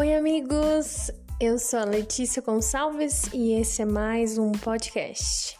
[0.00, 1.10] Oi, amigos!
[1.38, 5.58] Eu sou a Letícia Gonçalves e esse é mais um podcast.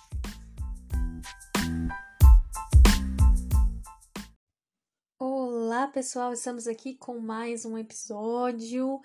[5.18, 6.32] Olá, pessoal!
[6.32, 9.02] Estamos aqui com mais um episódio,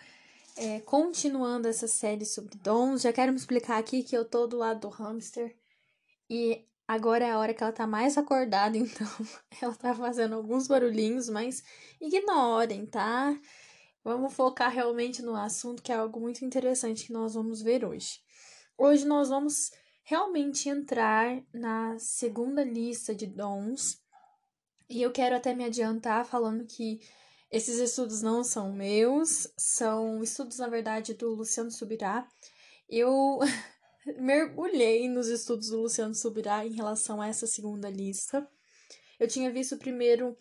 [0.55, 3.02] é, continuando essa série sobre dons.
[3.02, 5.54] Já quero me explicar aqui que eu tô do lado do hamster
[6.30, 9.08] e agora é a hora que ela tá mais acordada, então
[9.62, 11.62] ela tá fazendo alguns barulhinhos, mas
[11.99, 13.38] ignorem, tá?
[14.05, 18.20] Vamos focar realmente no assunto, que é algo muito interessante que nós vamos ver hoje.
[18.77, 19.72] Hoje nós vamos
[20.04, 23.99] realmente entrar na segunda lista de dons,
[24.88, 26.99] e eu quero até me adiantar falando que
[27.49, 32.27] esses estudos não são meus, são estudos, na verdade, do Luciano Subirá.
[32.88, 33.40] Eu
[34.22, 38.48] mergulhei nos estudos do Luciano Subirá em relação a essa segunda lista.
[39.20, 40.38] Eu tinha visto primeiro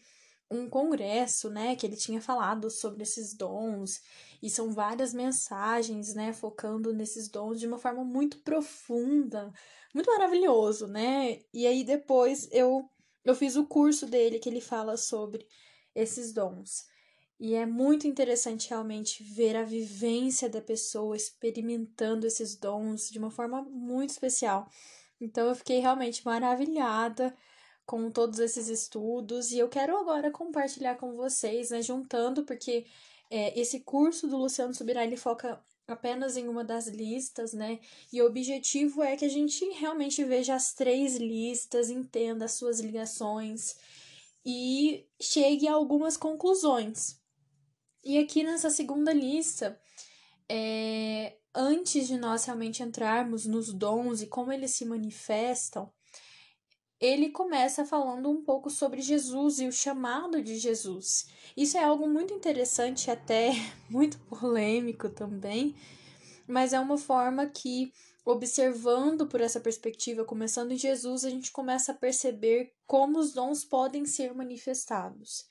[0.56, 4.00] um congresso, né, que ele tinha falado sobre esses dons,
[4.42, 9.52] e são várias mensagens, né, focando nesses dons de uma forma muito profunda,
[9.94, 11.40] muito maravilhoso, né?
[11.52, 12.88] E aí depois eu
[13.24, 15.46] eu fiz o curso dele que ele fala sobre
[15.94, 16.84] esses dons.
[17.40, 23.30] E é muito interessante realmente ver a vivência da pessoa experimentando esses dons de uma
[23.30, 24.68] forma muito especial.
[25.20, 27.34] Então eu fiquei realmente maravilhada
[27.86, 32.86] com todos esses estudos e eu quero agora compartilhar com vocês, né, juntando, porque
[33.30, 37.78] é, esse curso do Luciano Subirá ele foca apenas em uma das listas, né?
[38.12, 42.80] E o objetivo é que a gente realmente veja as três listas, entenda as suas
[42.80, 43.76] ligações
[44.44, 47.20] e chegue a algumas conclusões.
[48.02, 49.78] E aqui nessa segunda lista,
[50.48, 55.90] é, antes de nós realmente entrarmos nos dons e como eles se manifestam,
[57.00, 61.28] ele começa falando um pouco sobre Jesus e o chamado de Jesus.
[61.56, 63.50] Isso é algo muito interessante, até
[63.90, 65.74] muito polêmico também,
[66.46, 67.92] mas é uma forma que,
[68.24, 73.64] observando por essa perspectiva, começando em Jesus, a gente começa a perceber como os dons
[73.64, 75.46] podem ser manifestados.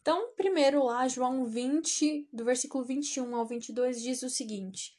[0.00, 4.96] Então, primeiro lá, João 20, do versículo 21 ao 22, diz o seguinte: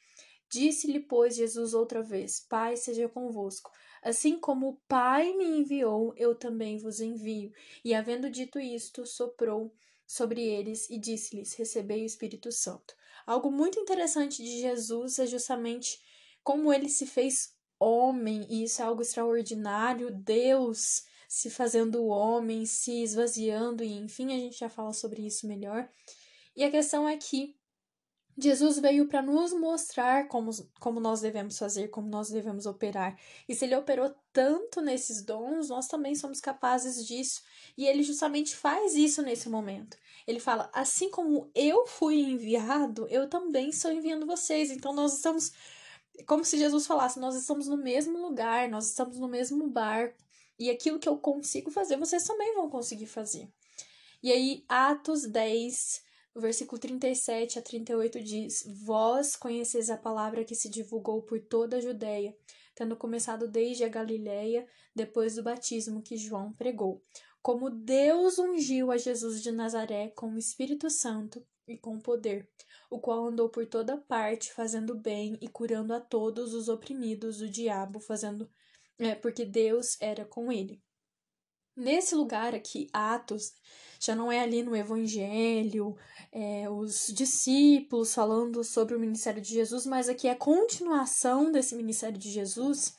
[0.50, 3.70] Disse-lhe, pois, Jesus outra vez: Pai, seja convosco.
[4.04, 7.50] Assim como o Pai me enviou, eu também vos envio.
[7.82, 9.74] E havendo dito isto, soprou
[10.06, 12.94] sobre eles e disse-lhes: Recebei o Espírito Santo.
[13.26, 15.98] Algo muito interessante de Jesus é justamente
[16.42, 20.10] como ele se fez homem, e isso é algo extraordinário.
[20.10, 25.88] Deus se fazendo homem, se esvaziando, e enfim, a gente já fala sobre isso melhor.
[26.54, 27.56] E a questão é que
[28.36, 30.50] Jesus veio para nos mostrar como,
[30.80, 33.16] como nós devemos fazer, como nós devemos operar.
[33.48, 37.42] E se ele operou tanto nesses dons, nós também somos capazes disso.
[37.78, 39.96] E ele justamente faz isso nesse momento.
[40.26, 44.70] Ele fala: assim como eu fui enviado, eu também estou enviando vocês.
[44.70, 45.52] Então nós estamos.
[46.26, 50.18] Como se Jesus falasse: nós estamos no mesmo lugar, nós estamos no mesmo barco.
[50.58, 53.48] E aquilo que eu consigo fazer, vocês também vão conseguir fazer.
[54.22, 56.02] E aí, Atos 10,
[56.34, 61.76] o versículo 37 a 38 diz: Vós conheceis a palavra que se divulgou por toda
[61.76, 62.36] a Judéia,
[62.74, 67.02] tendo começado desde a Galiléia, depois do batismo que João pregou.
[67.40, 72.48] Como Deus ungiu a Jesus de Nazaré com o Espírito Santo e com poder,
[72.90, 77.48] o qual andou por toda parte, fazendo bem e curando a todos os oprimidos do
[77.48, 78.50] diabo, fazendo
[78.98, 80.82] é, porque Deus era com ele.
[81.76, 83.52] Nesse lugar aqui, Atos,
[83.98, 85.96] já não é ali no Evangelho,
[86.30, 91.74] é, os discípulos falando sobre o ministério de Jesus, mas aqui é a continuação desse
[91.74, 92.96] ministério de Jesus.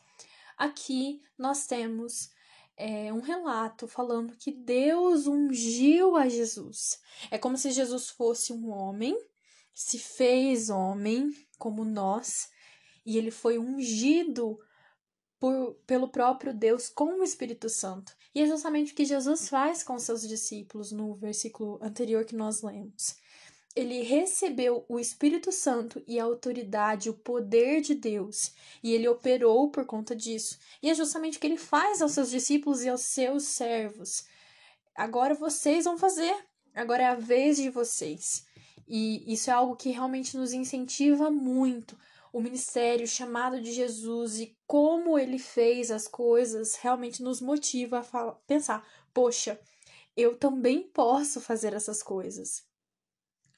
[0.57, 2.29] Aqui nós temos
[2.75, 6.99] é, um relato falando que Deus ungiu a Jesus.
[7.31, 9.17] É como se Jesus fosse um homem,
[9.73, 12.49] se fez homem como nós,
[13.05, 14.59] e ele foi ungido
[15.39, 18.15] por, pelo próprio Deus com o Espírito Santo.
[18.35, 22.61] E é justamente o que Jesus faz com seus discípulos no versículo anterior que nós
[22.61, 23.15] lemos.
[23.73, 28.51] Ele recebeu o Espírito Santo e a autoridade, o poder de Deus,
[28.83, 30.57] e ele operou por conta disso.
[30.83, 34.25] E é justamente o que ele faz aos seus discípulos e aos seus servos.
[34.93, 36.35] Agora vocês vão fazer,
[36.73, 38.45] agora é a vez de vocês.
[38.85, 41.97] E isso é algo que realmente nos incentiva muito
[42.35, 47.99] o ministério, o chamado de Jesus e como ele fez as coisas realmente nos motiva
[47.99, 49.57] a falar, pensar: poxa,
[50.17, 52.65] eu também posso fazer essas coisas.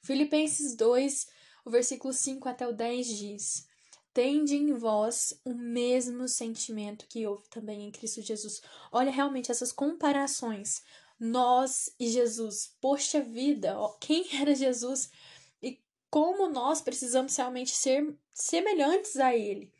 [0.00, 1.26] Filipenses 2,
[1.64, 3.68] o versículo 5 até o 10 diz:
[4.14, 8.62] Tende em vós o mesmo sentimento que houve também em Cristo Jesus.
[8.92, 10.84] Olha realmente essas comparações.
[11.18, 12.76] Nós e Jesus.
[12.80, 15.10] Poxa vida, ó, quem era Jesus?
[16.10, 19.72] Como nós precisamos realmente ser semelhantes a Ele,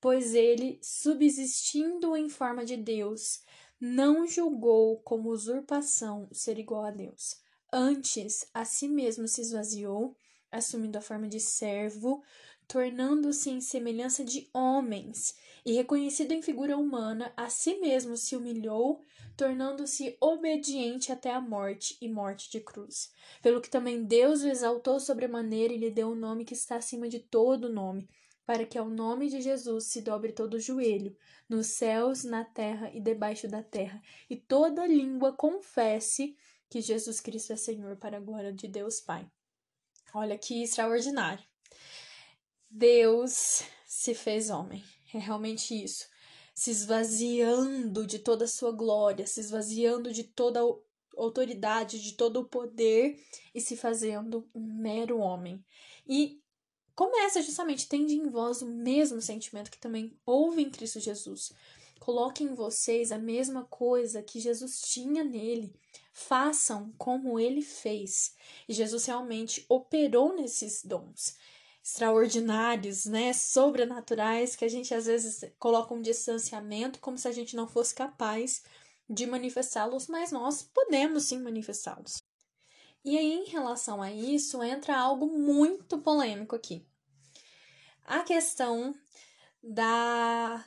[0.00, 3.42] pois Ele, subsistindo em forma de Deus,
[3.80, 7.40] não julgou como usurpação ser igual a Deus.
[7.72, 10.16] Antes, a si mesmo se esvaziou,
[10.50, 12.22] assumindo a forma de servo,
[12.68, 19.02] tornando-se em semelhança de homens, e reconhecido em figura humana, a si mesmo se humilhou,
[19.36, 23.12] tornando-se obediente até a morte e morte de cruz.
[23.42, 26.76] Pelo que também Deus o exaltou sobremaneira e lhe deu o um nome que está
[26.76, 28.08] acima de todo nome,
[28.46, 31.16] para que ao nome de Jesus se dobre todo o joelho,
[31.48, 36.36] nos céus, na terra e debaixo da terra, e toda língua confesse
[36.70, 39.28] que Jesus Cristo é Senhor para a glória de Deus Pai.
[40.14, 41.44] Olha que extraordinário.
[42.78, 44.84] Deus se fez homem.
[45.14, 46.04] É realmente isso.
[46.54, 50.74] Se esvaziando de toda a sua glória, se esvaziando de toda a
[51.16, 53.18] autoridade, de todo o poder
[53.54, 55.64] e se fazendo um mero homem.
[56.06, 56.38] E
[56.94, 61.54] começa justamente tendo em vós o mesmo sentimento que também houve em Cristo Jesus.
[61.98, 65.74] Coloque em vocês a mesma coisa que Jesus tinha nele.
[66.12, 68.34] Façam como ele fez.
[68.68, 71.38] E Jesus realmente operou nesses dons
[71.86, 77.54] extraordinários, né, sobrenaturais, que a gente às vezes coloca um distanciamento como se a gente
[77.54, 78.64] não fosse capaz
[79.08, 82.20] de manifestá-los, mas nós podemos sim manifestá-los.
[83.04, 86.84] E aí, em relação a isso, entra algo muito polêmico aqui.
[88.04, 88.92] A questão
[89.62, 90.64] da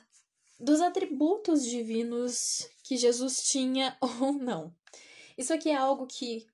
[0.58, 4.74] dos atributos divinos que Jesus tinha ou não.
[5.36, 6.46] Isso aqui é algo que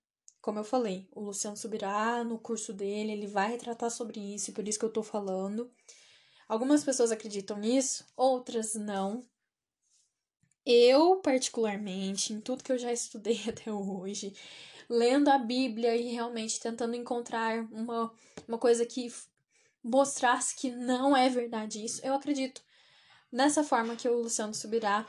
[0.46, 4.68] como eu falei, o Luciano subirá no curso dele, ele vai retratar sobre isso, por
[4.68, 5.68] isso que eu tô falando.
[6.48, 9.26] Algumas pessoas acreditam nisso, outras não.
[10.64, 14.32] Eu, particularmente, em tudo que eu já estudei até hoje,
[14.88, 18.14] lendo a Bíblia e realmente tentando encontrar uma,
[18.46, 19.12] uma coisa que
[19.82, 22.62] mostrasse que não é verdade isso, eu acredito
[23.32, 25.04] nessa forma que o Luciano subirá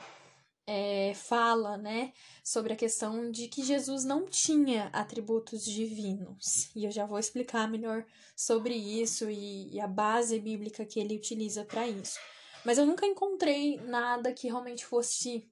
[0.70, 2.12] é, fala, né,
[2.44, 6.68] sobre a questão de que Jesus não tinha atributos divinos.
[6.76, 8.04] E eu já vou explicar melhor
[8.36, 12.18] sobre isso e, e a base bíblica que ele utiliza para isso.
[12.66, 15.50] Mas eu nunca encontrei nada que realmente fosse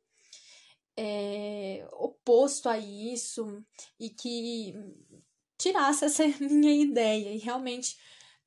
[0.95, 3.65] é, oposto a isso
[3.99, 4.75] e que
[5.57, 7.31] tirasse essa minha ideia.
[7.31, 7.97] E realmente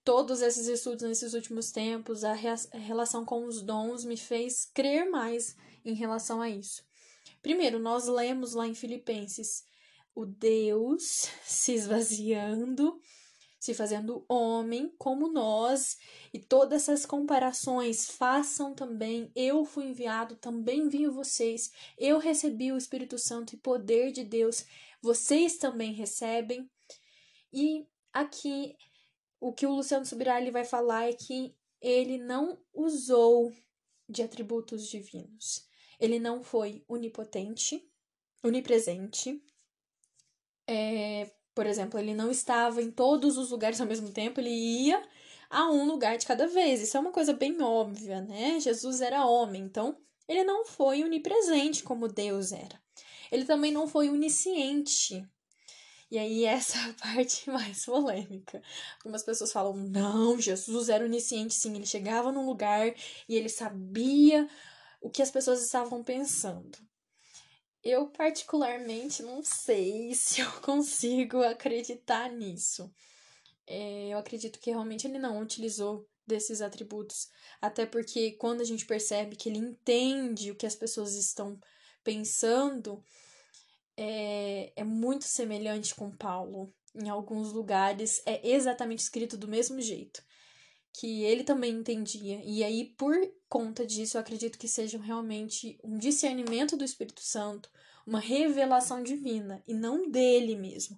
[0.03, 2.35] todos esses estudos nesses últimos tempos, a
[2.73, 6.83] relação com os dons me fez crer mais em relação a isso.
[7.41, 9.63] Primeiro, nós lemos lá em Filipenses
[10.15, 12.99] o Deus se esvaziando,
[13.59, 15.97] se fazendo homem como nós,
[16.33, 19.31] e todas essas comparações façam também.
[19.35, 21.71] Eu fui enviado, também envio vocês.
[21.97, 24.65] Eu recebi o Espírito Santo e poder de Deus,
[25.01, 26.69] vocês também recebem.
[27.51, 28.75] E aqui
[29.39, 33.53] o que o Luciano Subirá vai falar é que ele não usou
[34.07, 35.68] de atributos divinos.
[35.99, 37.83] Ele não foi onipotente,
[38.43, 39.41] onipresente.
[40.67, 45.03] É, por exemplo, ele não estava em todos os lugares ao mesmo tempo, ele ia
[45.49, 46.81] a um lugar de cada vez.
[46.81, 48.59] Isso é uma coisa bem óbvia, né?
[48.59, 49.97] Jesus era homem, então
[50.27, 52.79] ele não foi onipresente como Deus era.
[53.31, 55.27] Ele também não foi onisciente.
[56.11, 58.61] E aí, essa é a parte mais polêmica.
[58.97, 61.75] Algumas pessoas falam: não, Jesus era onisciente, sim.
[61.75, 62.93] Ele chegava num lugar
[63.27, 64.47] e ele sabia
[65.01, 66.77] o que as pessoas estavam pensando.
[67.83, 72.91] Eu, particularmente, não sei se eu consigo acreditar nisso.
[73.65, 77.27] É, eu acredito que realmente ele não utilizou desses atributos,
[77.59, 81.59] até porque quando a gente percebe que ele entende o que as pessoas estão
[82.03, 83.03] pensando,
[83.97, 86.73] é, é muito semelhante com Paulo.
[86.95, 90.23] Em alguns lugares é exatamente escrito do mesmo jeito
[90.93, 92.41] que ele também entendia.
[92.43, 93.15] E aí, por
[93.49, 97.69] conta disso, eu acredito que seja realmente um discernimento do Espírito Santo,
[98.05, 100.97] uma revelação divina, e não dele mesmo.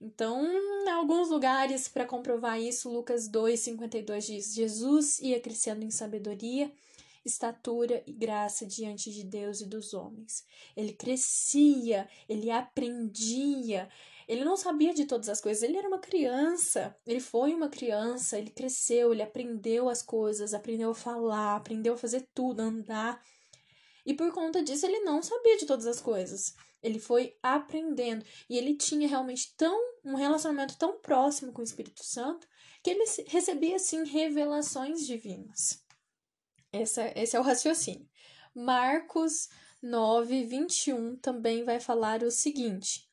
[0.00, 6.72] Então, em alguns lugares, para comprovar isso, Lucas 2,52 diz: Jesus ia crescendo em sabedoria,
[7.22, 10.44] estatura e graça diante de Deus e dos homens.
[10.74, 13.90] Ele crescia, ele aprendia,
[14.30, 16.96] ele não sabia de todas as coisas, ele era uma criança.
[17.04, 21.98] Ele foi uma criança, ele cresceu, ele aprendeu as coisas, aprendeu a falar, aprendeu a
[21.98, 23.20] fazer tudo, andar.
[24.06, 26.54] E por conta disso, ele não sabia de todas as coisas.
[26.80, 28.24] Ele foi aprendendo.
[28.48, 32.46] E ele tinha realmente tão um relacionamento tão próximo com o Espírito Santo
[32.84, 35.84] que ele recebia, assim, revelações divinas.
[36.70, 38.08] Essa, esse é o raciocínio.
[38.54, 39.48] Marcos
[39.82, 43.09] 9, 21 também vai falar o seguinte: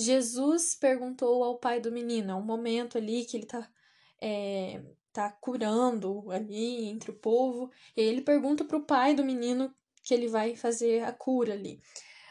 [0.00, 3.70] Jesus perguntou ao pai do menino, é um momento ali que ele tá
[4.20, 7.70] é, tá curando ali entre o povo.
[7.96, 11.80] E aí ele pergunta pro pai do menino que ele vai fazer a cura ali.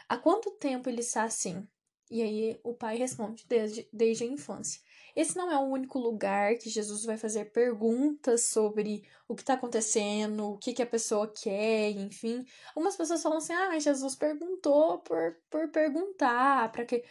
[0.08, 1.66] Há quanto tempo ele está assim?
[2.10, 4.80] E aí o pai responde: desde, desde a infância.
[5.14, 9.54] Esse não é o único lugar que Jesus vai fazer perguntas sobre o que está
[9.54, 12.44] acontecendo, o que, que a pessoa quer, enfim.
[12.68, 17.04] Algumas pessoas falam assim: ah, Jesus perguntou por, por perguntar, para que,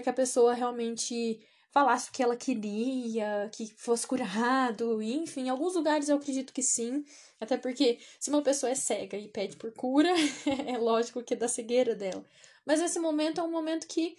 [0.00, 5.74] que a pessoa realmente falasse o que ela queria, que fosse curado, enfim, em alguns
[5.74, 7.02] lugares eu acredito que sim,
[7.40, 10.10] até porque se uma pessoa é cega e pede por cura,
[10.68, 12.24] é lógico que é da cegueira dela.
[12.64, 14.16] Mas esse momento é um momento que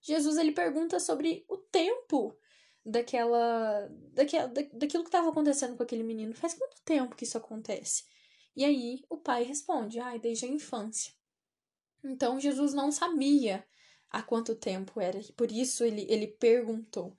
[0.00, 2.36] Jesus ele pergunta sobre o tempo
[2.84, 6.34] daquela, daquela daquilo que estava acontecendo com aquele menino.
[6.34, 8.04] Faz quanto tempo que isso acontece?
[8.56, 11.12] E aí o pai responde: "Ai, desde a infância".
[12.04, 13.64] Então Jesus não sabia
[14.12, 17.16] há quanto tempo era, por isso ele ele perguntou.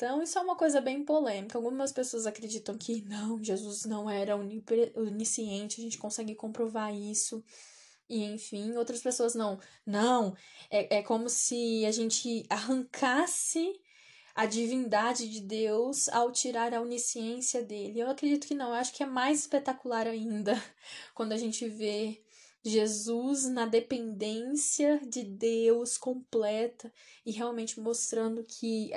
[0.00, 1.58] Então, isso é uma coisa bem polêmica.
[1.58, 7.44] Algumas pessoas acreditam que não, Jesus não era onisciente, a gente consegue comprovar isso.
[8.08, 9.60] E enfim, outras pessoas não.
[9.84, 10.34] Não,
[10.70, 13.78] é, é como se a gente arrancasse
[14.34, 18.00] a divindade de Deus ao tirar a onisciência dele.
[18.00, 20.54] Eu acredito que não, eu acho que é mais espetacular ainda
[21.14, 22.22] quando a gente vê
[22.62, 26.92] Jesus na dependência de Deus completa
[27.24, 28.90] e realmente mostrando que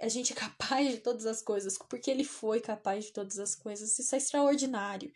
[0.00, 3.54] a, gente é capaz de todas as coisas, porque ele foi capaz de todas as
[3.54, 3.96] coisas.
[3.98, 5.12] Isso é extraordinário.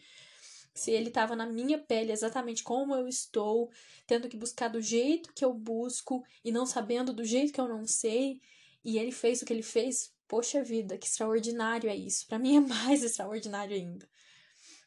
[0.72, 3.70] Se ele estava na minha pele exatamente como eu estou,
[4.06, 7.68] tendo que buscar do jeito que eu busco e não sabendo do jeito que eu
[7.68, 8.40] não sei,
[8.84, 12.26] e ele fez o que ele fez, poxa vida, que extraordinário é isso.
[12.28, 14.08] Para mim é mais extraordinário ainda.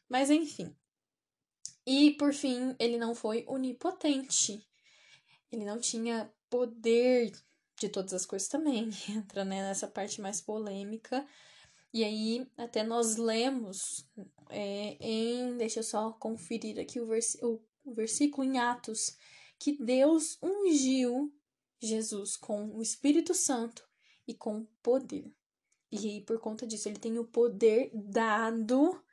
[0.08, 0.74] Mas enfim.
[1.86, 4.66] E por fim, ele não foi onipotente.
[5.52, 7.32] Ele não tinha poder
[7.78, 8.90] de todas as coisas também.
[9.10, 11.26] Entra né, nessa parte mais polêmica.
[11.94, 14.06] E aí, até nós lemos
[14.50, 15.58] é, em.
[15.58, 19.18] Deixa eu só conferir aqui o, vers, o, o versículo em Atos,
[19.60, 21.34] que Deus ungiu
[21.82, 23.84] Jesus com o Espírito Santo
[24.28, 25.34] e com poder.
[25.92, 29.04] E aí, por conta disso, ele tem o poder dado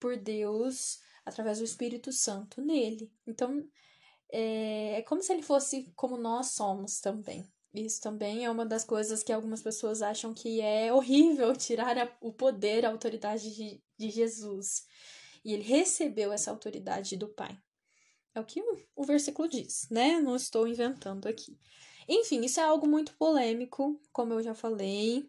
[0.00, 3.10] por Deus através do Espírito Santo nele.
[3.26, 3.64] Então,
[4.30, 7.50] é, é como se ele fosse como nós somos também.
[7.74, 12.16] Isso também é uma das coisas que algumas pessoas acham que é horrível tirar a,
[12.20, 14.84] o poder, a autoridade de, de Jesus.
[15.44, 17.58] E ele recebeu essa autoridade do Pai.
[18.34, 20.20] É o que o, o versículo diz, né?
[20.20, 21.58] Não estou inventando aqui.
[22.08, 25.28] Enfim, isso é algo muito polêmico, como eu já falei.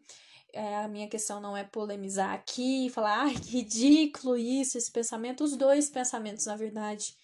[0.54, 5.44] É, a minha questão não é polemizar aqui, falar, ai, que ridículo isso, esse pensamento.
[5.44, 7.18] Os dois pensamentos, na verdade,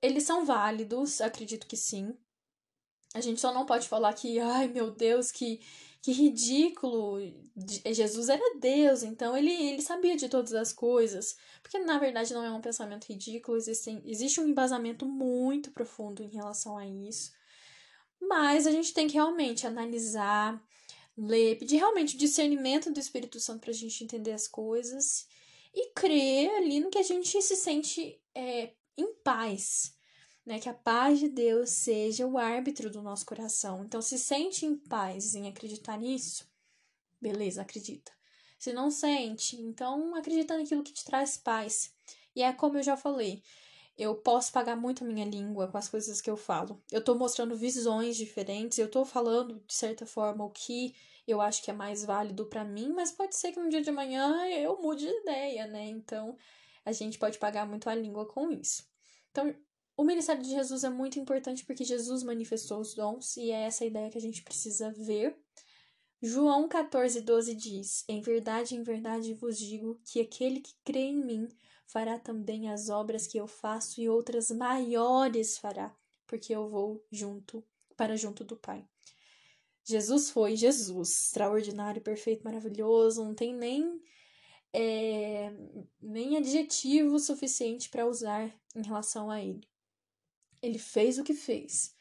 [0.00, 2.16] eles são válidos, acredito que sim.
[3.14, 5.60] A gente só não pode falar que, ai meu Deus, que,
[6.02, 7.18] que ridículo.
[7.86, 11.36] Jesus era Deus, então ele, ele sabia de todas as coisas.
[11.62, 16.28] Porque na verdade não é um pensamento ridículo, existem, existe um embasamento muito profundo em
[16.28, 17.32] relação a isso.
[18.20, 20.62] Mas a gente tem que realmente analisar,
[21.16, 25.26] ler, pedir realmente o discernimento do Espírito Santo para a gente entender as coisas
[25.74, 29.94] e crer ali no que a gente se sente é, em paz.
[30.44, 33.84] Né, que a paz de Deus seja o árbitro do nosso coração.
[33.84, 36.48] Então, se sente em paz em acreditar nisso,
[37.20, 38.12] beleza, acredita.
[38.56, 41.92] Se não sente, então acredita naquilo que te traz paz.
[42.32, 43.42] E é como eu já falei,
[43.96, 46.82] eu posso pagar muito a minha língua com as coisas que eu falo.
[46.90, 50.94] Eu tô mostrando visões diferentes, eu tô falando, de certa forma, o que
[51.26, 53.90] eu acho que é mais válido para mim, mas pode ser que no dia de
[53.90, 55.86] amanhã eu mude de ideia, né?
[55.86, 56.36] Então,
[56.84, 58.86] a gente pode pagar muito a língua com isso.
[59.30, 59.54] Então,
[59.96, 63.84] o ministério de Jesus é muito importante porque Jesus manifestou os dons e é essa
[63.84, 65.36] ideia que a gente precisa ver.
[66.22, 71.24] João 14, 12 diz: Em verdade, em verdade vos digo que aquele que crê em
[71.24, 71.48] mim
[71.86, 77.64] fará também as obras que eu faço e outras maiores fará, porque eu vou junto
[77.96, 78.86] para junto do Pai.
[79.84, 84.02] Jesus foi Jesus, extraordinário, perfeito, maravilhoso, não tem nem
[84.72, 85.52] é,
[86.02, 89.66] nem adjetivo suficiente para usar em relação a ele.
[90.60, 91.94] Ele fez o que fez.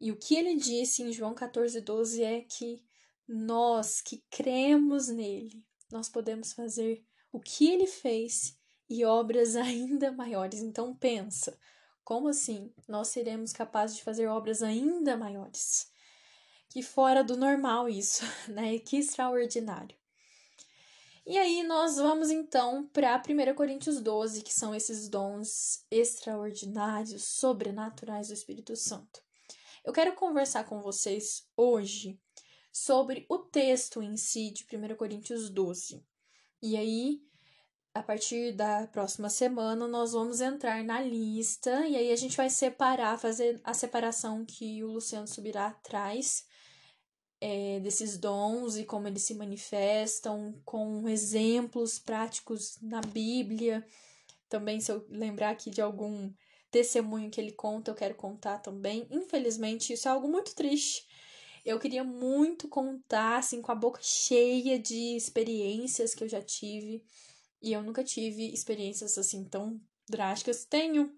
[0.00, 2.82] E o que ele disse em João 14, 12 é que
[3.26, 8.57] nós que cremos nele, nós podemos fazer o que ele fez
[8.88, 10.60] e obras ainda maiores.
[10.60, 11.58] Então pensa,
[12.04, 15.90] como assim nós seremos capazes de fazer obras ainda maiores?
[16.68, 18.78] Que fora do normal isso, né?
[18.78, 19.96] Que extraordinário.
[21.26, 28.28] E aí nós vamos então para 1 Coríntios 12, que são esses dons extraordinários, sobrenaturais
[28.28, 29.20] do Espírito Santo.
[29.84, 32.18] Eu quero conversar com vocês hoje
[32.72, 36.02] sobre o texto em si de 1 Coríntios 12.
[36.62, 37.22] E aí,
[37.98, 42.48] a partir da próxima semana, nós vamos entrar na lista e aí a gente vai
[42.48, 46.46] separar, fazer a separação que o Luciano Subirá traz
[47.40, 53.84] é, desses dons e como eles se manifestam, com exemplos práticos na Bíblia.
[54.48, 56.32] Também, se eu lembrar aqui de algum
[56.70, 59.08] testemunho que ele conta, eu quero contar também.
[59.10, 61.04] Infelizmente, isso é algo muito triste.
[61.64, 67.04] Eu queria muito contar, assim, com a boca cheia de experiências que eu já tive.
[67.60, 70.64] E eu nunca tive experiências assim tão drásticas.
[70.64, 71.12] Tenho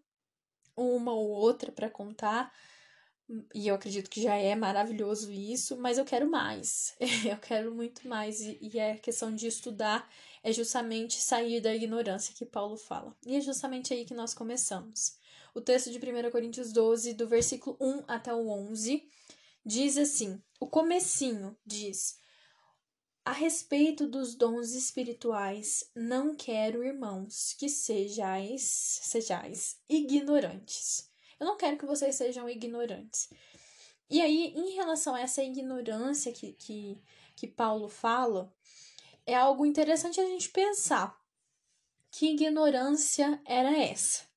[0.77, 2.53] uma ou outra para contar,
[3.55, 6.95] e eu acredito que já é maravilhoso isso, mas eu quero mais.
[7.25, 8.41] eu quero muito mais.
[8.41, 10.09] E, e é questão de estudar,
[10.43, 13.17] é justamente sair da ignorância que Paulo fala.
[13.25, 15.17] E é justamente aí que nós começamos.
[15.55, 19.09] O texto de 1 Coríntios 12, do versículo 1 até o 11,
[19.65, 22.19] diz assim: o comecinho diz:
[23.25, 28.63] A respeito dos dons espirituais, não quero, irmãos, que sejais,
[29.03, 31.11] sejais ignorantes
[31.41, 33.31] eu não quero que vocês sejam ignorantes.
[34.11, 37.03] E aí, em relação a essa ignorância que, que,
[37.35, 38.53] que Paulo fala,
[39.25, 41.19] é algo interessante a gente pensar.
[42.11, 44.29] Que ignorância era essa?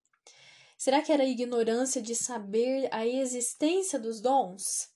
[0.78, 4.92] Será que era ignorância de saber a existência dos dons?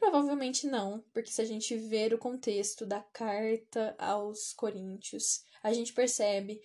[0.00, 5.92] Provavelmente não, porque se a gente ver o contexto da carta aos Coríntios, a gente
[5.92, 6.62] percebe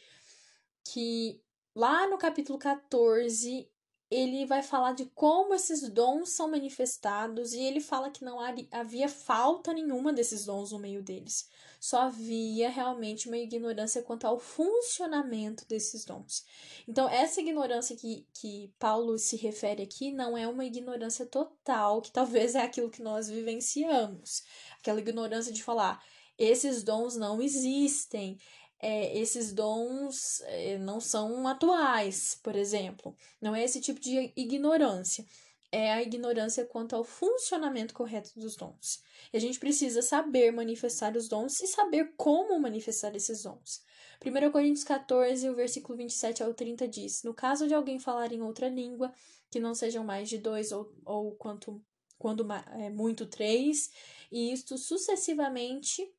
[0.86, 1.44] que
[1.76, 3.70] lá no capítulo 14
[4.10, 8.38] ele vai falar de como esses dons são manifestados e ele fala que não
[8.72, 11.50] havia falta nenhuma desses dons no meio deles.
[11.80, 16.46] Só havia realmente uma ignorância quanto ao funcionamento desses dons.
[16.88, 22.12] Então, essa ignorância que, que Paulo se refere aqui não é uma ignorância total, que
[22.12, 24.44] talvez é aquilo que nós vivenciamos.
[24.80, 26.04] Aquela ignorância de falar,
[26.38, 28.38] esses dons não existem
[28.80, 33.16] é, esses dons é, não são atuais, por exemplo.
[33.42, 35.26] Não é esse tipo de ignorância.
[35.72, 39.02] É a ignorância quanto ao funcionamento correto dos dons.
[39.34, 43.84] E a gente precisa saber manifestar os dons e saber como manifestar esses dons.
[44.24, 48.42] 1 Coríntios 14, o versículo 27 ao 30 diz: No caso de alguém falar em
[48.42, 49.14] outra língua,
[49.50, 51.82] que não sejam mais de dois ou, ou quanto,
[52.18, 53.90] quando é, muito três,
[54.32, 56.10] e isto sucessivamente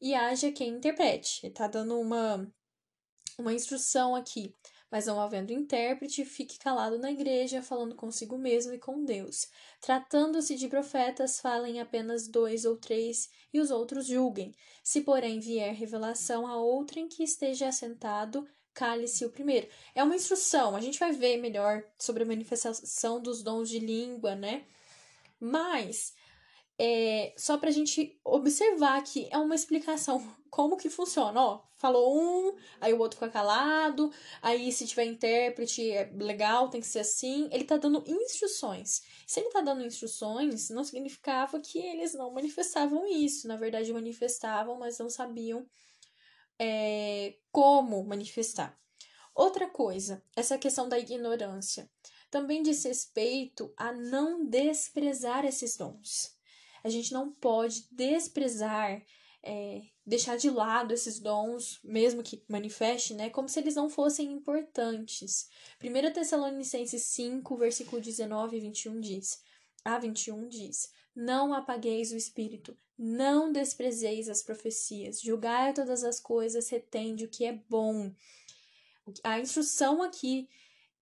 [0.00, 1.40] e haja quem interprete.
[1.42, 2.50] Ele está dando uma,
[3.38, 4.54] uma instrução aqui.
[4.90, 9.46] Mas não havendo intérprete, fique calado na igreja, falando consigo mesmo e com Deus.
[9.80, 14.52] Tratando-se de profetas, falem apenas dois ou três, e os outros julguem.
[14.82, 19.68] Se, porém, vier revelação a outrem que esteja assentado, cale-se o primeiro.
[19.94, 24.34] É uma instrução, a gente vai ver melhor sobre a manifestação dos dons de língua,
[24.34, 24.64] né?
[25.38, 26.14] Mas
[26.82, 31.62] é, só pra gente observar que é uma explicação como que funciona, ó.
[31.76, 36.86] Falou um, aí o outro fica calado, aí se tiver intérprete é legal, tem que
[36.86, 37.50] ser assim.
[37.52, 39.02] Ele tá dando instruções.
[39.26, 43.46] Se ele tá dando instruções, não significava que eles não manifestavam isso.
[43.46, 45.66] Na verdade, manifestavam, mas não sabiam
[46.58, 48.78] é, como manifestar.
[49.34, 51.90] Outra coisa, essa questão da ignorância
[52.30, 56.39] também diz respeito a não desprezar esses dons.
[56.82, 59.02] A gente não pode desprezar,
[59.42, 64.32] é, deixar de lado esses dons, mesmo que manifeste, né, como se eles não fossem
[64.32, 65.48] importantes.
[65.82, 69.42] 1 Tessalonicenses 5, versículo 19 e 21 diz:
[69.84, 76.68] A 21 diz: Não apagueis o espírito, não desprezeis as profecias, julgai todas as coisas,
[76.68, 78.12] retende o que é bom.
[79.24, 80.48] A instrução aqui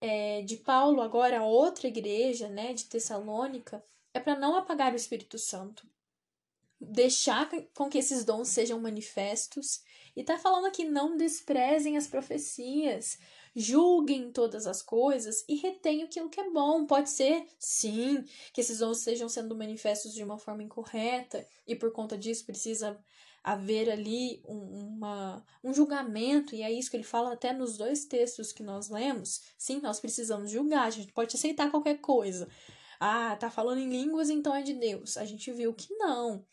[0.01, 3.85] é, de Paulo, agora a outra igreja, né, de Tessalônica,
[4.19, 5.89] é para não apagar o Espírito Santo,
[6.81, 9.83] deixar com que esses dons sejam manifestos.
[10.15, 13.19] E tá falando aqui: não desprezem as profecias,
[13.55, 16.87] julguem todas as coisas e retenham aquilo que é bom.
[16.87, 21.93] Pode ser, sim, que esses dons estejam sendo manifestos de uma forma incorreta e por
[21.93, 22.99] conta disso precisa
[23.43, 28.05] haver ali um, uma, um julgamento, e é isso que ele fala até nos dois
[28.05, 29.41] textos que nós lemos.
[29.57, 32.49] Sim, nós precisamos julgar, a gente pode aceitar qualquer coisa,
[33.01, 35.17] ah, tá falando em línguas, então é de Deus.
[35.17, 36.45] A gente viu que não.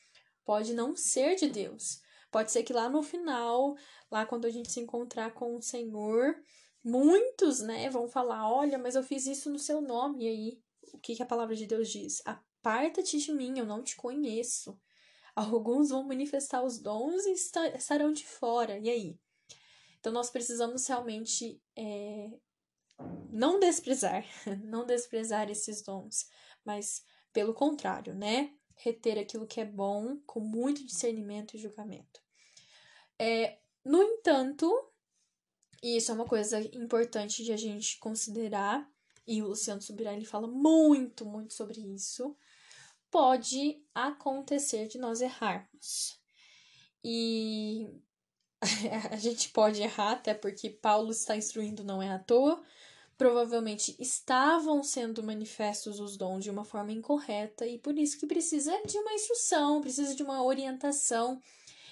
[0.43, 2.01] Pode não ser de Deus.
[2.31, 3.75] Pode ser que lá no final,
[4.12, 6.36] lá quando a gente se encontrar com o Senhor,
[6.84, 10.25] muitos, né, vão falar: olha, mas eu fiz isso no seu nome.
[10.25, 10.62] E aí,
[10.93, 12.21] o que, que a palavra de Deus diz?
[12.25, 14.79] Aparta-te de mim, eu não te conheço.
[15.36, 17.34] Alguns vão manifestar os dons e
[17.75, 18.77] estarão de fora.
[18.77, 19.19] E aí?
[19.99, 22.29] Então, nós precisamos realmente é,
[23.31, 24.25] não desprezar,
[24.63, 26.27] não desprezar esses dons,
[26.63, 27.03] mas
[27.34, 28.53] pelo contrário, né?
[28.77, 32.21] reter aquilo que é bom com muito discernimento e julgamento.
[33.17, 34.69] É, no entanto,
[35.81, 38.89] e isso é uma coisa importante de a gente considerar,
[39.27, 42.36] e o Luciano Subirá ele fala muito, muito sobre isso,
[43.10, 46.19] pode acontecer de nós errarmos.
[47.03, 47.88] E
[49.12, 52.62] a gente pode errar, até porque Paulo está instruindo não é à toa.
[53.17, 58.78] Provavelmente estavam sendo manifestos os dons de uma forma incorreta e por isso que precisa
[58.86, 61.41] de uma instrução, precisa de uma orientação.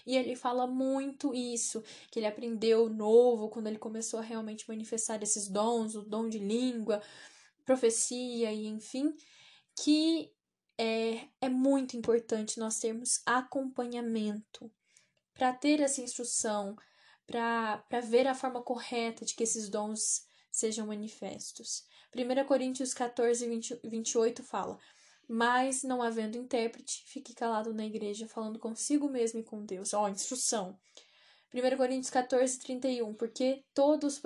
[0.06, 1.82] E ele fala muito isso,
[2.12, 6.40] que ele aprendeu novo quando ele começou a realmente manifestar esses dons, o dom de
[6.40, 7.02] língua,
[7.64, 9.16] profecia e enfim,
[9.78, 10.30] que
[10.78, 14.70] é, é muito importante nós termos acompanhamento
[15.34, 16.76] para ter essa instrução,
[17.26, 21.84] para ver a forma correta de que esses dons sejam manifestos.
[22.16, 24.78] 1 Coríntios 14, 20, 28 fala:
[25.28, 29.94] Mas não havendo intérprete, fique calado na igreja, falando consigo mesmo e com Deus.
[29.94, 30.80] Ó, instrução.
[31.54, 34.22] 1 Coríntios 14, 31, porque todos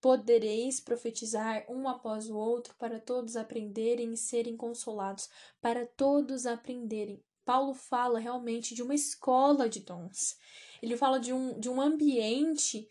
[0.00, 5.28] podereis profetizar um após o outro, para todos aprenderem e serem consolados,
[5.60, 7.20] para todos aprenderem.
[7.44, 10.36] Paulo fala realmente de uma escola de dons.
[10.80, 12.88] Ele fala de um, de um ambiente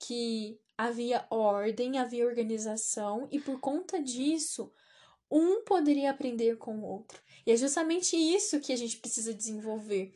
[0.00, 4.72] que havia ordem, havia organização, e por conta disso,
[5.30, 7.20] um poderia aprender com o outro.
[7.46, 10.14] E é justamente isso que a gente precisa desenvolver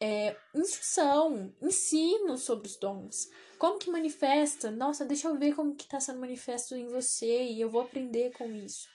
[0.00, 3.28] é, instrução, ensino sobre os dons.
[3.58, 4.70] Como que manifesta?
[4.70, 8.30] Nossa, deixa eu ver como que está sendo manifesto em você e eu vou aprender
[8.32, 8.88] com isso.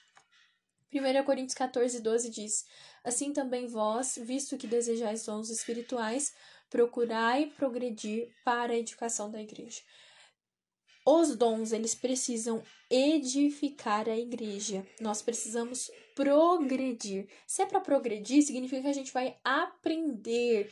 [0.93, 2.65] 1 Coríntios 14, 12 diz:
[3.04, 6.34] Assim também vós, visto que desejais dons espirituais,
[6.69, 9.82] procurai progredir para a edificação da igreja.
[11.06, 14.86] Os dons, eles precisam edificar a igreja.
[15.02, 17.28] Nós precisamos progredir.
[17.46, 20.72] Se é para progredir, significa que a gente vai aprender.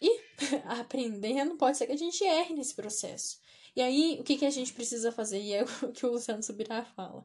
[0.00, 0.20] E
[0.80, 3.40] aprendendo, pode ser que a gente erre nesse processo.
[3.74, 5.40] E aí, o que, que a gente precisa fazer?
[5.40, 7.24] E é o que o Luciano Subirá fala.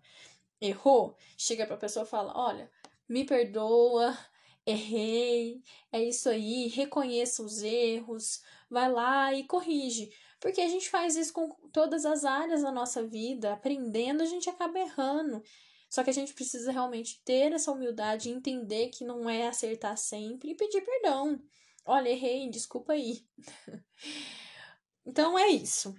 [0.61, 1.15] Errou?
[1.37, 2.71] Chega para a pessoa e fala: Olha,
[3.07, 4.17] me perdoa,
[4.65, 10.11] errei, é isso aí, reconheça os erros, vai lá e corrige.
[10.39, 14.49] Porque a gente faz isso com todas as áreas da nossa vida, aprendendo, a gente
[14.49, 15.43] acaba errando.
[15.89, 20.51] Só que a gente precisa realmente ter essa humildade entender que não é acertar sempre
[20.51, 21.41] e pedir perdão.
[21.85, 23.25] Olha, errei, desculpa aí.
[25.05, 25.95] então é isso.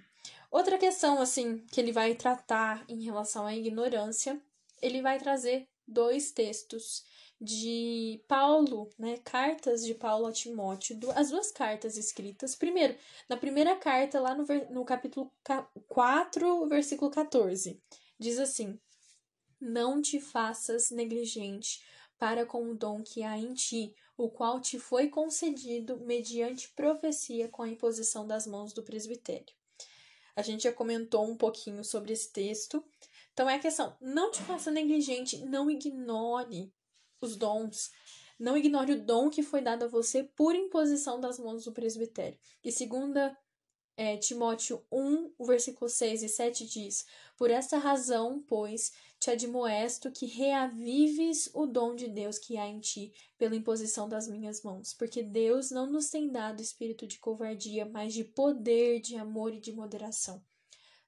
[0.51, 4.41] Outra questão, assim, que ele vai tratar em relação à ignorância,
[4.81, 7.03] ele vai trazer dois textos
[7.41, 12.55] de Paulo, né, cartas de Paulo a Timóteo, as duas cartas escritas.
[12.55, 12.95] Primeiro,
[13.29, 15.31] na primeira carta, lá no, no capítulo
[15.87, 17.81] 4, versículo 14,
[18.19, 18.77] diz assim:
[19.59, 21.81] Não te faças negligente
[22.17, 27.47] para com o dom que há em ti, o qual te foi concedido mediante profecia
[27.47, 29.55] com a imposição das mãos do presbitério.
[30.35, 32.83] A gente já comentou um pouquinho sobre esse texto.
[33.31, 36.73] Então é a questão: não te faça negligente, não ignore
[37.21, 37.91] os dons.
[38.39, 42.39] Não ignore o dom que foi dado a você por imposição das mãos do presbitério.
[42.63, 43.37] E segunda
[43.97, 47.05] é, Timóteo 1, o versículo 6 e 7 diz:
[47.37, 52.79] Por esta razão, pois, te admoesto que reavives o dom de Deus que há em
[52.79, 54.93] ti, pela imposição das minhas mãos.
[54.93, 59.59] Porque Deus não nos tem dado espírito de covardia, mas de poder, de amor e
[59.59, 60.41] de moderação.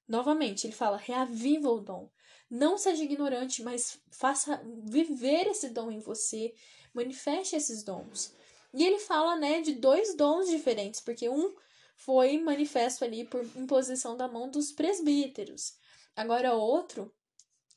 [0.06, 2.12] Novamente, ele fala: reaviva o dom.
[2.52, 6.54] Não seja ignorante, mas faça viver esse dom em você,
[6.94, 8.34] manifeste esses dons.
[8.74, 11.56] E ele fala, né, de dois dons diferentes, porque um
[11.96, 15.76] foi manifesto ali por imposição da mão dos presbíteros.
[16.14, 17.10] Agora outro,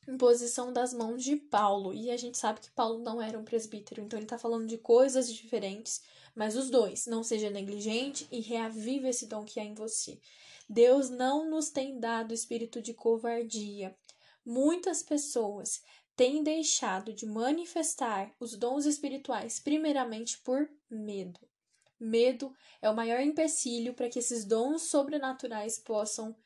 [0.08, 1.94] imposição das mãos de Paulo.
[1.94, 4.78] E a gente sabe que Paulo não era um presbítero, então ele está falando de
[4.78, 6.02] coisas diferentes,
[6.34, 10.18] mas os dois, não seja negligente e reavive esse dom que há em você.
[10.68, 13.94] Deus não nos tem dado espírito de covardia,
[14.44, 15.82] muitas pessoas
[16.16, 21.40] têm deixado de manifestar os dons espirituais primeiramente por medo.
[21.98, 22.52] Medo
[22.82, 26.36] é o maior empecilho para que esses dons sobrenaturais possam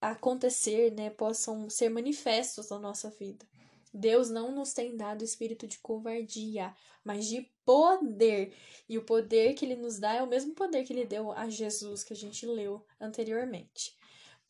[0.00, 3.46] acontecer, né, possam ser manifestos na nossa vida.
[3.92, 8.54] Deus não nos tem dado espírito de covardia, mas de poder.
[8.88, 11.48] E o poder que ele nos dá é o mesmo poder que ele deu a
[11.48, 13.98] Jesus que a gente leu anteriormente.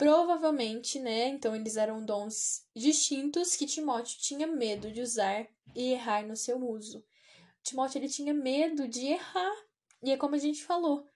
[0.01, 1.29] Provavelmente, né?
[1.29, 6.57] Então eles eram dons distintos que Timóteo tinha medo de usar e errar no seu
[6.57, 7.05] uso.
[7.63, 9.55] Timóteo ele tinha medo de errar.
[10.03, 11.07] E é como a gente falou,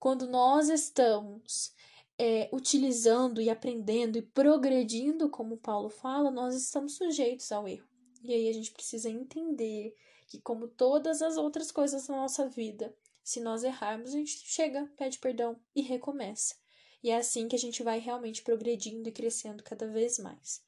[0.00, 1.72] quando nós estamos
[2.18, 7.86] é, utilizando e aprendendo e progredindo, como Paulo fala, nós estamos sujeitos ao erro.
[8.24, 9.94] E aí a gente precisa entender
[10.26, 12.92] que, como todas as outras coisas na nossa vida,
[13.22, 16.63] se nós errarmos, a gente chega, pede perdão e recomeça.
[17.04, 20.64] E é assim que a gente vai realmente progredindo e crescendo cada vez mais.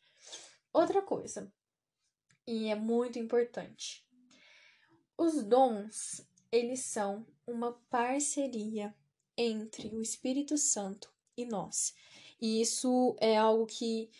[0.70, 1.50] Outra coisa,
[2.46, 4.06] e é muito importante.
[5.16, 8.94] Os dons, eles são uma parceria
[9.34, 11.94] entre o Espírito Santo e nós.
[12.38, 14.10] E isso é algo que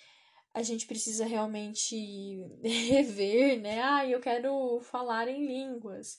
[0.55, 3.83] a gente precisa realmente rever, né?
[3.83, 6.19] Ah, eu quero falar em línguas.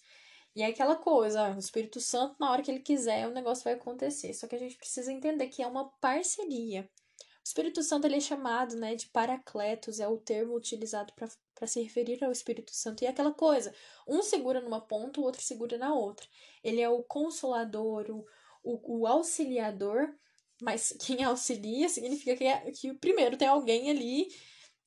[0.58, 3.74] E é aquela coisa, o Espírito Santo, na hora que ele quiser, o negócio vai
[3.74, 4.34] acontecer.
[4.34, 6.90] Só que a gente precisa entender que é uma parceria.
[7.22, 11.80] O Espírito Santo ele é chamado né, de paracletos, é o termo utilizado para se
[11.84, 13.04] referir ao Espírito Santo.
[13.04, 13.72] E é aquela coisa,
[14.08, 16.26] um segura numa ponta, o outro segura na outra.
[16.64, 18.26] Ele é o consolador, o,
[18.64, 20.12] o, o auxiliador,
[20.60, 24.28] mas quem auxilia significa que, é, que primeiro tem alguém ali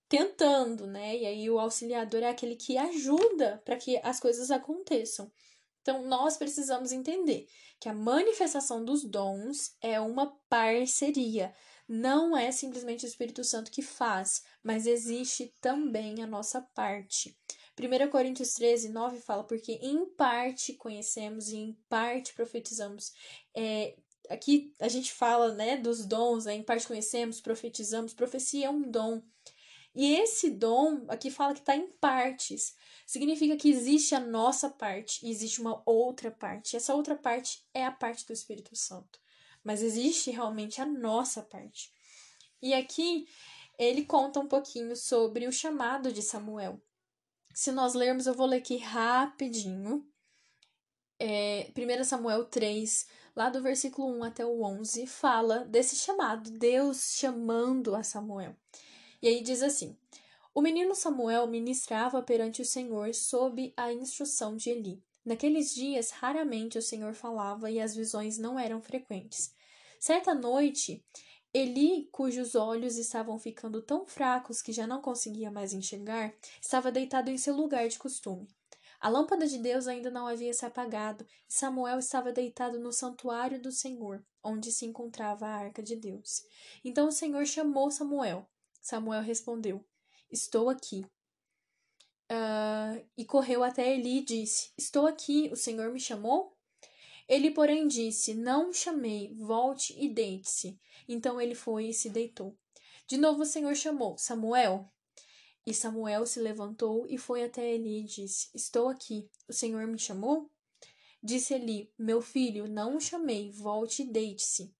[0.09, 1.16] tentando, né?
[1.16, 5.30] E aí o auxiliador é aquele que ajuda para que as coisas aconteçam.
[5.82, 7.46] Então, nós precisamos entender
[7.78, 11.54] que a manifestação dos dons é uma parceria.
[11.88, 17.36] Não é simplesmente o Espírito Santo que faz, mas existe também a nossa parte.
[17.78, 23.12] 1 Coríntios 13, 9 fala, porque em parte conhecemos e em parte profetizamos.
[23.56, 23.96] É,
[24.28, 28.12] aqui a gente fala né, dos dons, né, em parte conhecemos, profetizamos.
[28.12, 29.22] Profecia é um dom.
[29.94, 32.76] E esse dom, aqui fala que está em partes.
[33.10, 36.74] Significa que existe a nossa parte e existe uma outra parte.
[36.74, 39.18] E essa outra parte é a parte do Espírito Santo.
[39.64, 41.92] Mas existe realmente a nossa parte.
[42.62, 43.26] E aqui
[43.76, 46.80] ele conta um pouquinho sobre o chamado de Samuel.
[47.52, 50.08] Se nós lermos, eu vou ler aqui rapidinho.
[51.18, 57.16] É, 1 Samuel 3, lá do versículo 1 até o 11, fala desse chamado, Deus
[57.16, 58.54] chamando a Samuel.
[59.20, 59.98] E aí diz assim:
[60.52, 65.02] O menino Samuel ministrava perante o Senhor sob a instrução de Eli.
[65.24, 69.54] Naqueles dias, raramente o Senhor falava e as visões não eram frequentes.
[70.00, 71.04] Certa noite,
[71.54, 77.30] Eli, cujos olhos estavam ficando tão fracos que já não conseguia mais enxergar, estava deitado
[77.30, 78.48] em seu lugar de costume.
[79.00, 83.60] A lâmpada de Deus ainda não havia se apagado, e Samuel estava deitado no santuário
[83.60, 86.44] do Senhor, onde se encontrava a arca de Deus.
[86.84, 88.46] Então o Senhor chamou Samuel.
[88.80, 89.84] Samuel respondeu:
[90.30, 91.04] Estou aqui.
[92.30, 96.56] Uh, e correu até Eli e disse: Estou aqui, o Senhor me chamou?
[97.28, 100.78] Ele, porém, disse: Não chamei, volte e deite-se.
[101.08, 102.56] Então ele foi e se deitou.
[103.06, 104.88] De novo o Senhor chamou: Samuel.
[105.66, 109.28] E Samuel se levantou e foi até Eli e disse: Estou aqui.
[109.48, 110.48] O Senhor me chamou?
[111.20, 114.72] Disse Eli: Meu filho, não chamei, volte e deite-se.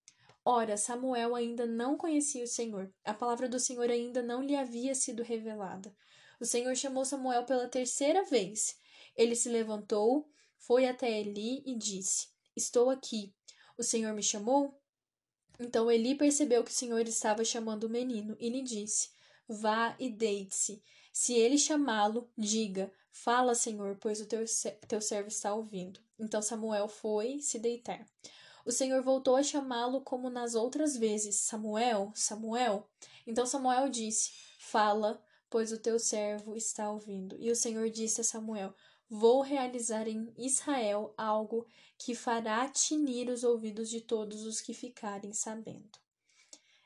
[0.53, 2.93] Ora, Samuel ainda não conhecia o Senhor.
[3.05, 5.95] A palavra do Senhor ainda não lhe havia sido revelada.
[6.41, 8.77] O Senhor chamou Samuel pela terceira vez.
[9.17, 13.33] Ele se levantou, foi até Eli e disse: Estou aqui.
[13.79, 14.77] O Senhor me chamou?
[15.61, 19.11] Então Eli percebeu que o Senhor estava chamando o menino e lhe disse:
[19.49, 20.83] Vá e deite-se.
[21.13, 24.45] Se ele chamá-lo, diga: Fala, Senhor, pois o teu,
[24.89, 26.01] teu servo está ouvindo.
[26.19, 28.05] Então Samuel foi se deitar.
[28.65, 32.89] O Senhor voltou a chamá-lo como nas outras vezes: Samuel, Samuel.
[33.27, 37.37] Então Samuel disse: Fala, pois o teu servo está ouvindo.
[37.39, 38.75] E o Senhor disse a Samuel:
[39.09, 41.67] Vou realizar em Israel algo
[41.99, 45.99] que fará tinir os ouvidos de todos os que ficarem sabendo.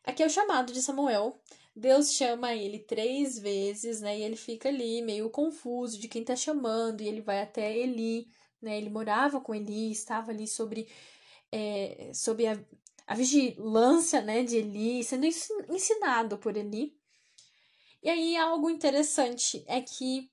[0.02, 1.38] Aqui é o chamado de Samuel.
[1.76, 4.18] Deus chama ele três vezes, né?
[4.18, 8.28] E ele fica ali meio confuso de quem tá chamando, e ele vai até Eli,
[8.60, 8.76] né?
[8.76, 10.88] Ele morava com Eli, estava ali sobre,
[11.56, 12.60] é, sobre a,
[13.06, 16.98] a vigilância, né, de Eli, sendo ensinado por Eli.
[18.02, 20.32] E aí algo interessante é que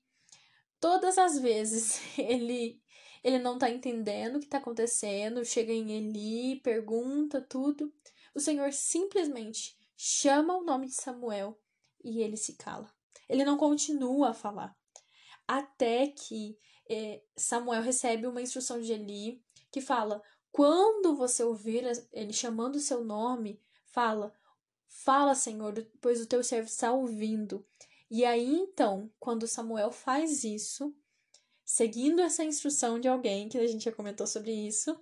[0.80, 2.82] todas as vezes ele
[3.22, 7.94] ele não tá entendendo o que tá acontecendo, chega em Eli, pergunta tudo.
[8.34, 11.56] O Senhor simplesmente chama o nome de Samuel
[12.02, 12.92] e ele se cala.
[13.28, 14.76] Ele não continua a falar.
[15.46, 16.58] Até que
[16.90, 20.20] é, Samuel recebe uma instrução de Eli que fala:
[20.52, 24.32] quando você ouvir ele chamando o seu nome, fala:
[24.86, 27.66] Fala, Senhor, pois o teu servo está ouvindo.
[28.10, 30.94] E aí então, quando Samuel faz isso,
[31.64, 34.94] seguindo essa instrução de alguém, que a gente já comentou sobre isso,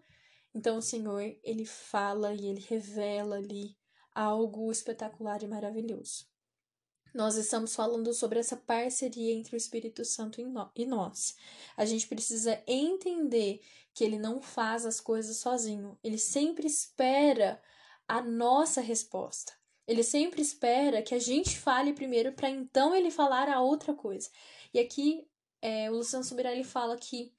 [0.55, 3.77] então o Senhor, ele fala e ele revela ali
[4.15, 6.30] algo espetacular e maravilhoso.
[7.13, 10.41] Nós estamos falando sobre essa parceria entre o Espírito Santo
[10.75, 11.37] e nós.
[11.77, 13.61] A gente precisa entender
[13.93, 17.61] que ele não faz as coisas sozinho, ele sempre espera
[18.07, 19.53] a nossa resposta.
[19.87, 24.31] Ele sempre espera que a gente fale primeiro para então ele falar a outra coisa.
[24.73, 25.27] E aqui
[25.61, 27.33] é, o Luciano Subirá fala que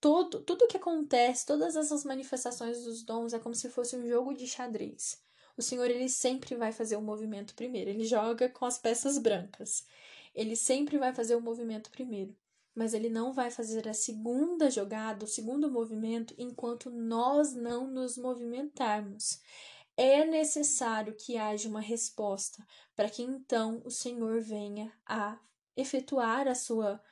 [0.00, 4.34] todo, tudo que acontece, todas essas manifestações dos dons é como se fosse um jogo
[4.34, 5.22] de xadrez.
[5.58, 7.90] O Senhor ele sempre vai fazer o movimento primeiro.
[7.90, 9.84] Ele joga com as peças brancas.
[10.32, 12.32] Ele sempre vai fazer o movimento primeiro.
[12.76, 18.16] Mas ele não vai fazer a segunda jogada, o segundo movimento, enquanto nós não nos
[18.16, 19.40] movimentarmos.
[19.96, 25.40] É necessário que haja uma resposta para que então o Senhor venha a
[25.76, 27.02] efetuar a sua,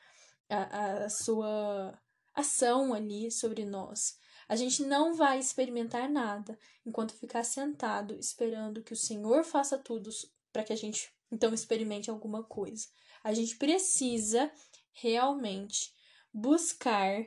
[0.49, 2.01] a, a sua
[2.33, 4.17] ação ali sobre nós.
[4.49, 10.11] A gente não vai experimentar nada enquanto ficar sentado esperando que o Senhor faça tudo
[10.53, 12.87] para que a gente então experimente alguma coisa.
[13.25, 14.51] A gente precisa
[14.93, 15.93] realmente
[16.33, 17.27] buscar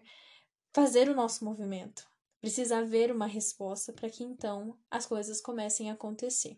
[0.73, 2.07] fazer o nosso movimento.
[2.39, 6.57] Precisa haver uma resposta para que então as coisas comecem a acontecer.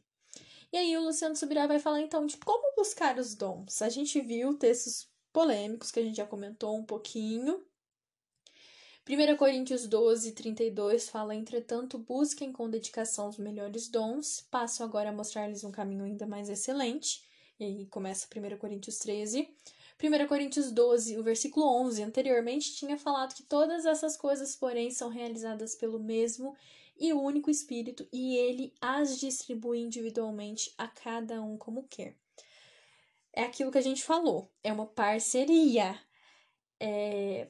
[0.71, 3.81] E aí o Luciano Subirá vai falar então de como buscar os dons.
[3.81, 7.65] A gente viu textos polêmicos que a gente já comentou um pouquinho
[9.09, 14.45] 1 Coríntios 12, 32 fala: Entretanto, busquem com dedicação os melhores dons.
[14.51, 17.23] Passo agora a mostrar-lhes um caminho ainda mais excelente.
[17.59, 19.49] E aí começa 1 Coríntios 13.
[20.01, 25.09] 1 Coríntios 12, o versículo 11, anteriormente tinha falado que todas essas coisas, porém, são
[25.09, 26.55] realizadas pelo mesmo
[26.97, 32.15] e único Espírito, e ele as distribui individualmente a cada um como quer.
[33.33, 35.99] É aquilo que a gente falou, é uma parceria.
[36.79, 37.47] É,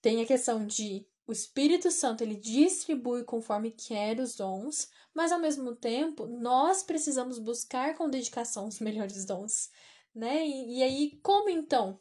[0.00, 5.40] tem a questão de o Espírito Santo ele distribui conforme quer os dons, mas ao
[5.40, 9.70] mesmo tempo nós precisamos buscar com dedicação os melhores dons,
[10.14, 10.46] né?
[10.46, 12.00] E, e aí como então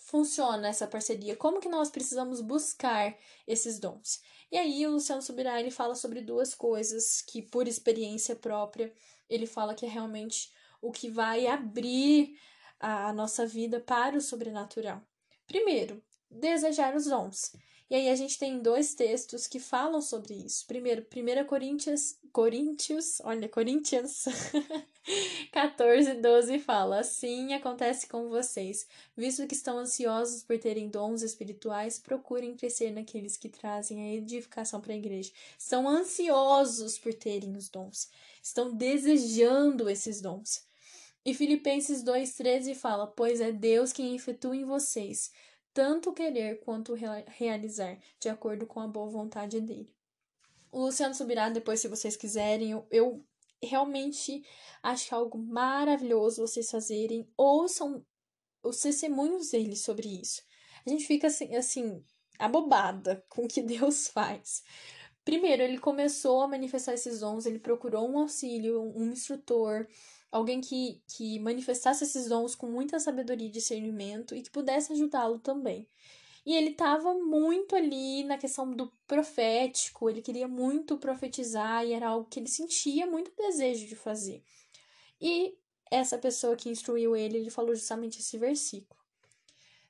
[0.00, 1.36] funciona essa parceria?
[1.36, 4.20] Como que nós precisamos buscar esses dons?
[4.50, 8.92] E aí o Luciano Subirá ele fala sobre duas coisas que por experiência própria
[9.28, 12.38] ele fala que é realmente o que vai abrir
[12.78, 15.02] a nossa vida para o sobrenatural.
[15.46, 17.52] Primeiro, desejar os dons.
[17.88, 20.66] E aí a gente tem dois textos que falam sobre isso.
[20.66, 24.24] Primeiro, 1 Coríntios, Coríntios, olha, Coríntios
[25.52, 32.00] 14, 12 fala: Assim acontece com vocês, visto que estão ansiosos por terem dons espirituais,
[32.00, 35.30] procurem crescer naqueles que trazem a edificação para a igreja.
[35.56, 38.10] Estão ansiosos por terem os dons,
[38.42, 40.66] estão desejando esses dons.
[41.24, 45.30] E Filipenses 2,13 fala: Pois é Deus quem efetua em vocês
[45.76, 49.94] tanto querer quanto realizar, de acordo com a boa vontade dele.
[50.72, 53.22] O Luciano Subirá, depois, se vocês quiserem, eu, eu
[53.62, 54.42] realmente
[54.82, 57.30] acho algo maravilhoso vocês fazerem.
[57.36, 58.02] Ouçam
[58.62, 60.42] os testemunhos dele sobre isso.
[60.86, 62.02] A gente fica assim, assim
[62.38, 64.64] abobada com o que Deus faz.
[65.26, 69.86] Primeiro, ele começou a manifestar esses dons, ele procurou um auxílio, um instrutor,
[70.36, 75.38] alguém que, que manifestasse esses dons com muita sabedoria e discernimento e que pudesse ajudá-lo
[75.38, 75.88] também.
[76.44, 82.08] E ele estava muito ali na questão do profético, ele queria muito profetizar e era
[82.08, 84.44] algo que ele sentia muito desejo de fazer.
[85.20, 85.58] E
[85.90, 89.00] essa pessoa que instruiu ele, ele falou justamente esse versículo.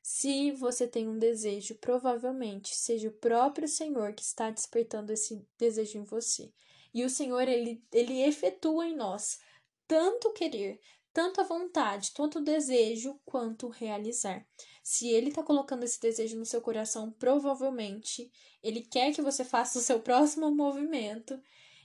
[0.01, 5.99] Se você tem um desejo, provavelmente seja o próprio Senhor que está despertando esse desejo
[5.99, 6.53] em você.
[6.95, 9.41] E o Senhor, ele, ele efetua em nós
[9.87, 10.81] tanto querer,
[11.13, 14.47] tanto a vontade, tanto o desejo quanto realizar.
[14.83, 18.31] Se ele está colocando esse desejo no seu coração, provavelmente
[18.63, 21.41] ele quer que você faça o seu próximo movimento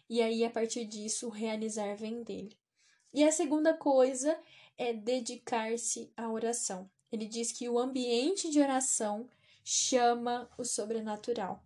[0.10, 2.60] e aí a partir disso realizar vem dele.
[3.14, 4.38] E a segunda coisa
[4.78, 6.90] é dedicar-se à oração.
[7.12, 9.30] Ele diz que o ambiente de oração
[9.64, 11.64] chama o sobrenatural.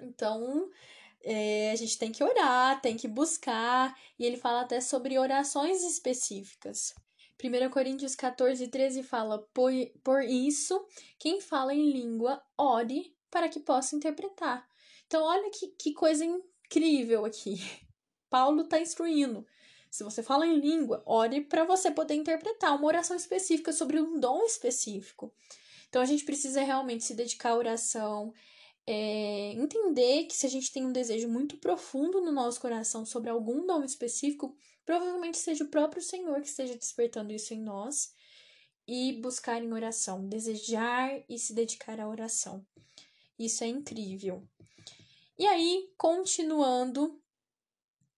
[0.00, 0.70] Então,
[1.22, 5.82] é, a gente tem que orar, tem que buscar, e ele fala até sobre orações
[5.82, 6.94] específicas.
[7.42, 10.84] 1 Coríntios 14, 13 fala: por, por isso,
[11.18, 14.68] quem fala em língua, ore para que possa interpretar.
[15.06, 17.60] Então, olha que, que coisa incrível aqui.
[18.28, 19.46] Paulo está instruindo.
[19.90, 24.20] Se você fala em língua, ore para você poder interpretar uma oração específica sobre um
[24.20, 25.32] dom específico.
[25.88, 28.32] Então, a gente precisa realmente se dedicar à oração,
[28.86, 33.30] é, entender que se a gente tem um desejo muito profundo no nosso coração sobre
[33.30, 38.12] algum dom específico, provavelmente seja o próprio Senhor que esteja despertando isso em nós
[38.86, 42.66] e buscar em oração, desejar e se dedicar à oração.
[43.38, 44.46] Isso é incrível.
[45.38, 47.20] E aí, continuando,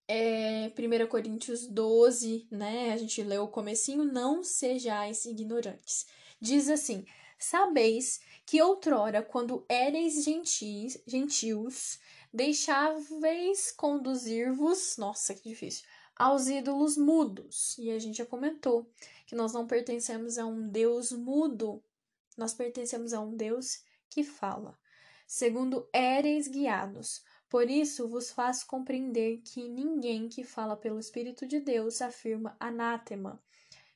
[0.09, 2.93] é, 1 Coríntios 12, né?
[2.93, 6.07] A gente leu o comecinho, não sejais ignorantes.
[6.41, 7.05] Diz assim:
[7.39, 8.21] Sabeis
[8.53, 11.99] que outrora, quando éreis gentis, gentios,
[12.31, 17.79] deixáveis conduzir-vos, nossa, que difícil, aos ídolos mudos.
[17.79, 18.87] E a gente já comentou
[19.27, 21.83] que nós não pertencemos a um Deus mudo,
[22.37, 24.79] Nós pertencemos a um Deus que fala.
[25.27, 27.25] Segundo, éreis guiados.
[27.49, 33.43] Por isso vos faço compreender que ninguém que fala pelo Espírito de Deus afirma anátema,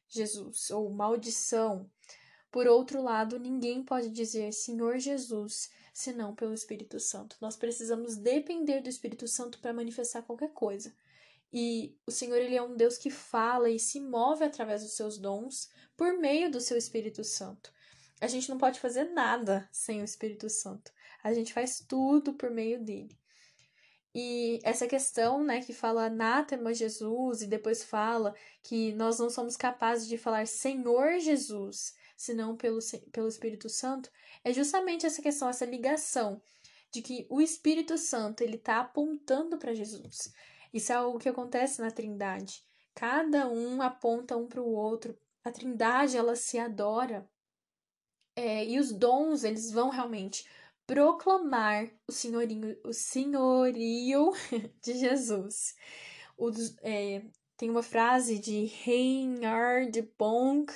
[0.09, 1.91] Jesus, ou maldição.
[2.57, 7.37] Por outro lado, ninguém pode dizer Senhor Jesus, senão pelo Espírito Santo.
[7.39, 10.91] Nós precisamos depender do Espírito Santo para manifestar qualquer coisa.
[11.53, 15.19] E o Senhor ele é um Deus que fala e se move através dos seus
[15.19, 17.71] dons por meio do seu Espírito Santo.
[18.23, 20.91] A gente não pode fazer nada sem o Espírito Santo.
[21.23, 23.15] A gente faz tudo por meio dele.
[24.15, 29.59] E essa questão, né, que fala anátema Jesus e depois fala que nós não somos
[29.59, 32.79] capazes de falar Senhor Jesus, senão pelo,
[33.13, 34.11] pelo Espírito Santo,
[34.43, 36.41] é justamente essa questão, essa ligação
[36.91, 40.33] de que o Espírito Santo ele está apontando para Jesus.
[40.73, 42.63] Isso é algo que acontece na Trindade.
[42.95, 45.17] Cada um aponta um para o outro.
[45.45, 47.29] A Trindade ela se adora
[48.35, 50.47] é, e os dons eles vão realmente
[50.87, 54.33] proclamar o senhorinho, o senhorio
[54.83, 55.75] de Jesus.
[56.83, 57.23] é,
[57.57, 60.73] tem uma frase de Reinhard Bonk,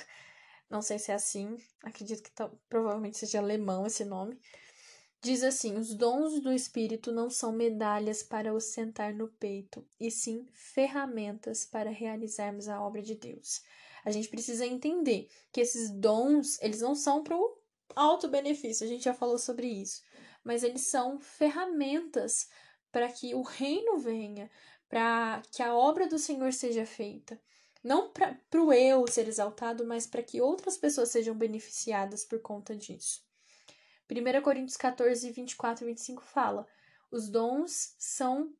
[0.71, 4.39] não sei se é assim, acredito que tá, provavelmente seja alemão esse nome.
[5.21, 10.47] Diz assim: os dons do Espírito não são medalhas para ostentar no peito, e sim
[10.53, 13.61] ferramentas para realizarmos a obra de Deus.
[14.05, 17.57] A gente precisa entender que esses dons, eles não são para o
[17.93, 20.01] alto benefício, a gente já falou sobre isso,
[20.41, 22.47] mas eles são ferramentas
[22.91, 24.49] para que o reino venha,
[24.89, 27.39] para que a obra do Senhor seja feita.
[27.83, 32.75] Não para o eu ser exaltado, mas para que outras pessoas sejam beneficiadas por conta
[32.75, 33.23] disso.
[34.09, 36.67] 1 Coríntios 14, 24 e 25 fala:
[37.09, 38.53] os dons são.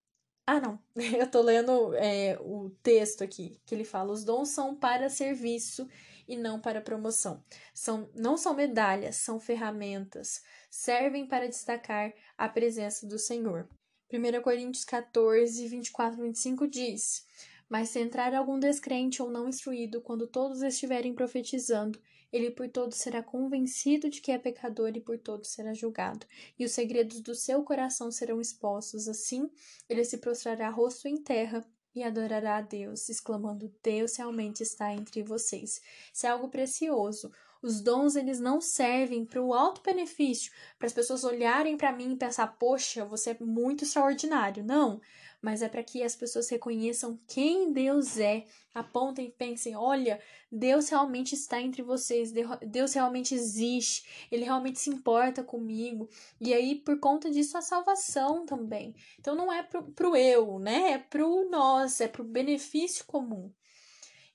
[0.45, 4.75] Ah, não, eu tô lendo é, o texto aqui, que ele fala: os dons são
[4.75, 5.87] para serviço
[6.27, 7.43] e não para promoção.
[7.73, 10.43] São, não são medalhas, são ferramentas.
[10.69, 13.67] Servem para destacar a presença do Senhor.
[14.11, 17.25] 1 Coríntios 14, 24 e 25 diz:
[17.71, 21.97] Mas se entrar algum descrente ou não instruído, quando todos estiverem profetizando,
[22.29, 26.25] ele por todos será convencido de que é pecador e por todos será julgado,
[26.59, 29.07] e os segredos do seu coração serão expostos.
[29.07, 29.49] Assim,
[29.87, 31.65] ele se prostrará rosto em terra
[31.95, 35.81] e adorará a Deus, exclamando: Deus realmente está entre vocês.
[36.13, 37.31] Isso é algo precioso.
[37.61, 42.11] Os dons eles não servem para o alto benefício, para as pessoas olharem para mim
[42.11, 44.61] e pensar: "Poxa, você é muito extraordinário".
[44.61, 44.99] Não,
[45.41, 50.21] mas é para que as pessoas reconheçam quem Deus é, apontem e pensem: olha,
[50.51, 52.31] Deus realmente está entre vocês,
[52.67, 56.07] Deus realmente existe, Ele realmente se importa comigo.
[56.39, 58.95] E aí, por conta disso, a salvação também.
[59.19, 60.91] Então, não é pro, pro eu, né?
[60.91, 63.51] É pro nós, é pro benefício comum.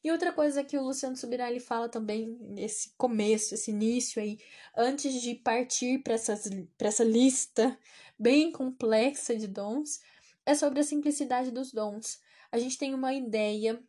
[0.02, 4.38] E outra coisa que o Luciano Subirá fala também nesse começo, esse início aí,
[4.76, 7.76] antes de partir para essa lista
[8.16, 10.00] bem complexa de dons,
[10.46, 12.20] é sobre a simplicidade dos dons.
[12.50, 13.82] A gente tem uma ideia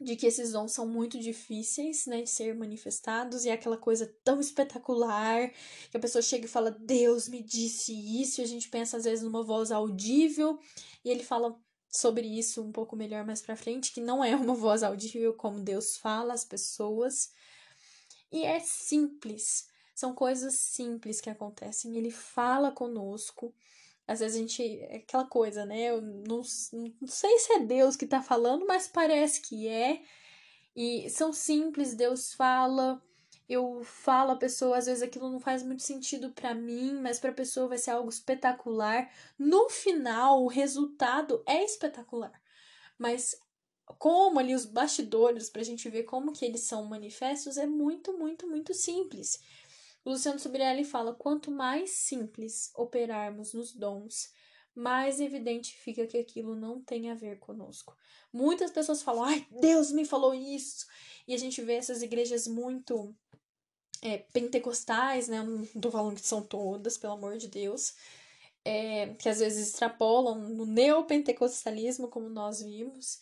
[0.00, 4.12] de que esses dons são muito difíceis, né, de ser manifestados, e é aquela coisa
[4.24, 5.52] tão espetacular
[5.90, 9.04] que a pessoa chega e fala: Deus me disse isso, e a gente pensa às
[9.04, 10.58] vezes numa voz audível,
[11.04, 11.56] e ele fala
[11.90, 15.60] sobre isso um pouco melhor mais para frente, que não é uma voz audível como
[15.60, 17.30] Deus fala às pessoas.
[18.32, 21.96] E é simples, são coisas simples que acontecem.
[21.98, 23.54] Ele fala conosco
[24.06, 24.62] às vezes a gente.
[24.82, 25.90] É aquela coisa, né?
[25.90, 26.42] Eu não,
[26.72, 30.02] não sei se é Deus que tá falando, mas parece que é.
[30.74, 33.02] E são simples, Deus fala.
[33.48, 37.30] Eu falo a pessoa, às vezes aquilo não faz muito sentido para mim, mas para
[37.30, 39.10] a pessoa vai ser algo espetacular.
[39.38, 42.32] No final, o resultado é espetacular.
[42.98, 43.36] Mas
[43.98, 48.16] como ali os bastidores para a gente ver como que eles são manifestos é muito,
[48.16, 49.40] muito, muito simples.
[50.04, 54.32] Luciano Subirelli fala: quanto mais simples operarmos nos dons,
[54.74, 57.96] mais evidente fica que aquilo não tem a ver conosco.
[58.32, 60.86] Muitas pessoas falam: ai, Deus me falou isso.
[61.26, 63.14] E a gente vê essas igrejas muito
[64.02, 65.42] é, pentecostais, né?
[65.42, 67.94] Não tô falando que são todas, pelo amor de Deus.
[68.64, 73.20] É, que às vezes extrapolam no neopentecostalismo, como nós vimos,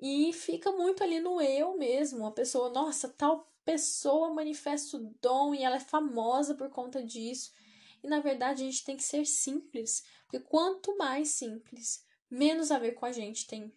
[0.00, 2.26] e fica muito ali no eu mesmo.
[2.26, 7.52] A pessoa, nossa, tal pessoa manifesta o dom e ela é famosa por conta disso.
[8.02, 12.78] E na verdade a gente tem que ser simples, porque quanto mais simples, menos a
[12.78, 13.72] ver com a gente tem.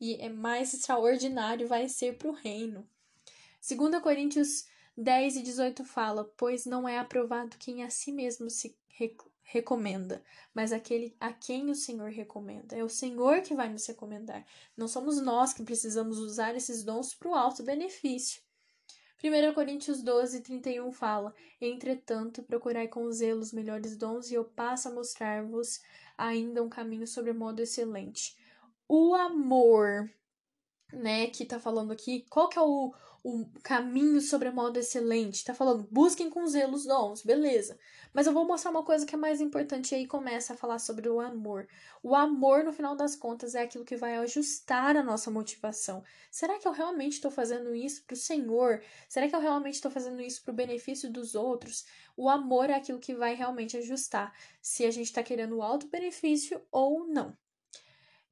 [0.00, 2.88] E é mais extraordinário vai ser para o reino.
[3.66, 4.66] 2 Coríntios
[4.96, 8.76] 10 e 18 fala: Pois não é aprovado quem a si mesmo se
[9.42, 10.22] recomenda,
[10.54, 12.76] mas aquele a quem o Senhor recomenda.
[12.76, 14.46] É o Senhor que vai nos recomendar.
[14.76, 18.42] Não somos nós que precisamos usar esses dons para o alto benefício.
[19.24, 24.88] 1 Coríntios 12, 31 fala: Entretanto, procurai com zelo os melhores dons, e eu passo
[24.88, 25.80] a mostrar-vos
[26.18, 28.36] ainda um caminho sobre modo excelente.
[28.86, 30.10] O amor,
[30.92, 32.94] né, que tá falando aqui, qual que é o,
[33.24, 35.42] o caminho sobre modo excelente?
[35.42, 37.78] Tá falando, busquem com zelo os dons, beleza.
[38.12, 40.78] Mas eu vou mostrar uma coisa que é mais importante e aí começa a falar
[40.78, 41.66] sobre o amor.
[42.02, 46.04] O amor, no final das contas, é aquilo que vai ajustar a nossa motivação.
[46.30, 48.82] Será que eu realmente estou fazendo isso para o Senhor?
[49.08, 51.86] Será que eu realmente estou fazendo isso para o benefício dos outros?
[52.14, 56.60] O amor é aquilo que vai realmente ajustar se a gente está querendo alto benefício
[56.70, 57.34] ou não.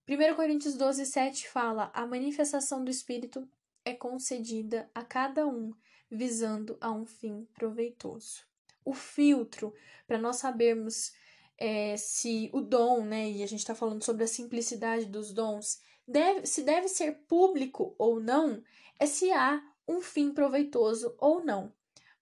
[0.06, 3.48] 1 Coríntios 12, 7 fala: A manifestação do Espírito
[3.84, 5.72] é concedida a cada um,
[6.10, 8.52] visando a um fim proveitoso
[8.84, 9.74] o filtro
[10.06, 11.12] para nós sabermos
[11.58, 15.80] é, se o dom, né, e a gente está falando sobre a simplicidade dos dons,
[16.06, 18.62] deve, se deve ser público ou não,
[18.98, 21.72] é se há um fim proveitoso ou não.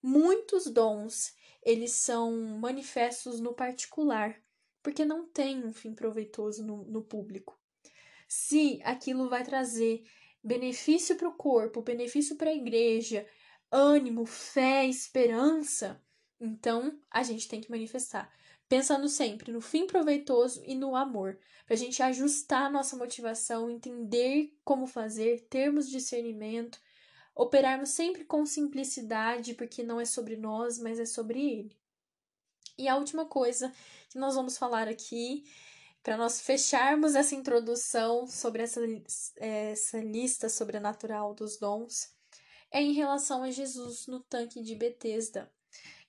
[0.02, 4.40] Muitos dons, eles são manifestos no particular,
[4.82, 7.58] porque não tem um fim proveitoso no, no público.
[8.28, 10.04] Se aquilo vai trazer
[10.42, 13.26] benefício para o corpo, benefício para a igreja,
[13.70, 16.02] ânimo, fé, esperança,
[16.40, 18.32] então, a gente tem que manifestar,
[18.66, 23.68] pensando sempre no fim proveitoso e no amor, para a gente ajustar a nossa motivação,
[23.68, 26.80] entender como fazer, termos discernimento,
[27.34, 31.76] operarmos sempre com simplicidade, porque não é sobre nós, mas é sobre Ele.
[32.78, 33.70] E a última coisa
[34.08, 35.44] que nós vamos falar aqui,
[36.02, 38.80] para nós fecharmos essa introdução sobre essa,
[39.36, 42.14] essa lista sobrenatural dos dons,
[42.70, 45.50] é em relação a Jesus no tanque de Betesda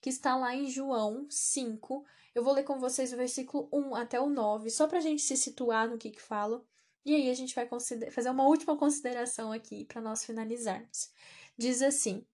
[0.02, 2.04] que está lá em João 5.
[2.34, 5.22] Eu vou ler com vocês o versículo 1 até o 9, só para a gente
[5.22, 6.66] se situar no que, que fala.
[7.06, 7.68] E aí a gente vai
[8.12, 11.12] fazer uma última consideração aqui para nós finalizarmos.
[11.58, 12.26] Diz assim: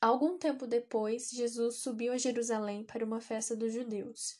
[0.00, 4.38] Algum tempo depois, Jesus subiu a Jerusalém para uma festa dos judeus.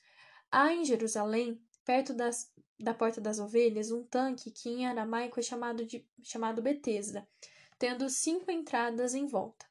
[0.50, 5.42] Há em Jerusalém, perto das, da Porta das Ovelhas, um tanque que em aramaico é
[5.42, 7.26] chamado, de, chamado Betesda,
[7.78, 9.66] tendo cinco entradas em volta.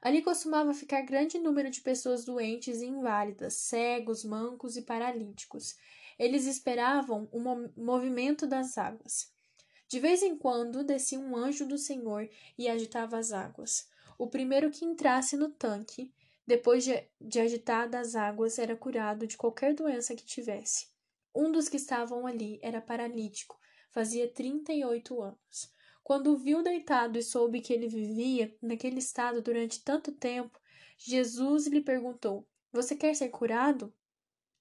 [0.00, 5.76] Ali costumava ficar grande número de pessoas doentes e inválidas, cegos, mancos e paralíticos.
[6.18, 7.40] Eles esperavam o
[7.76, 9.32] movimento das águas.
[9.88, 13.88] De vez em quando descia um anjo do Senhor e agitava as águas.
[14.18, 16.12] O primeiro que entrasse no tanque,
[16.46, 20.88] depois de, de agitadas as águas, era curado de qualquer doença que tivesse.
[21.34, 23.58] Um dos que estavam ali era paralítico,
[23.90, 25.72] fazia trinta e oito anos.
[26.02, 30.58] Quando o viu deitado e soube que ele vivia naquele estado durante tanto tempo,
[30.96, 33.92] Jesus lhe perguntou: Você quer ser curado?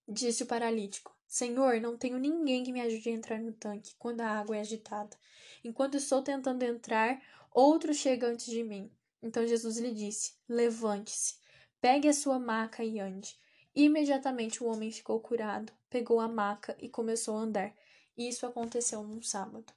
[0.07, 4.21] Disse o paralítico: Senhor, não tenho ninguém que me ajude a entrar no tanque quando
[4.21, 5.17] a água é agitada.
[5.63, 8.91] Enquanto estou tentando entrar, outro chega antes de mim.
[9.21, 11.35] Então Jesus lhe disse: Levante-se,
[11.81, 13.37] pegue a sua maca e ande.
[13.79, 17.75] Imediatamente o homem ficou curado, pegou a maca e começou a andar.
[18.17, 19.71] Isso aconteceu num sábado.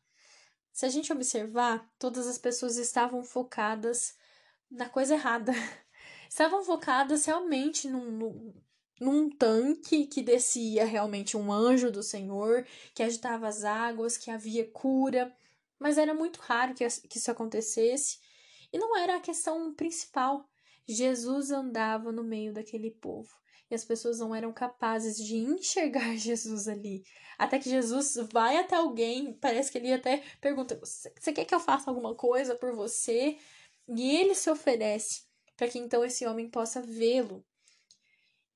[0.73, 4.15] Se a gente observar, todas as pessoas estavam focadas
[4.71, 5.53] na coisa errada.
[6.31, 8.55] Estavam focadas realmente num, num,
[8.99, 14.67] num tanque que descia realmente um anjo do Senhor, que agitava as águas, que havia
[14.71, 15.37] cura,
[15.79, 18.19] mas era muito raro que, que isso acontecesse
[18.73, 20.49] e não era a questão principal.
[20.89, 23.41] Jesus andava no meio daquele povo
[23.71, 27.05] e as pessoas não eram capazes de enxergar Jesus ali.
[27.39, 31.61] Até que Jesus vai até alguém, parece que ele até pergunta: Você quer que eu
[31.61, 33.39] faça alguma coisa por você?
[33.89, 35.23] E ele se oferece
[35.57, 37.45] para que então esse homem possa vê-lo.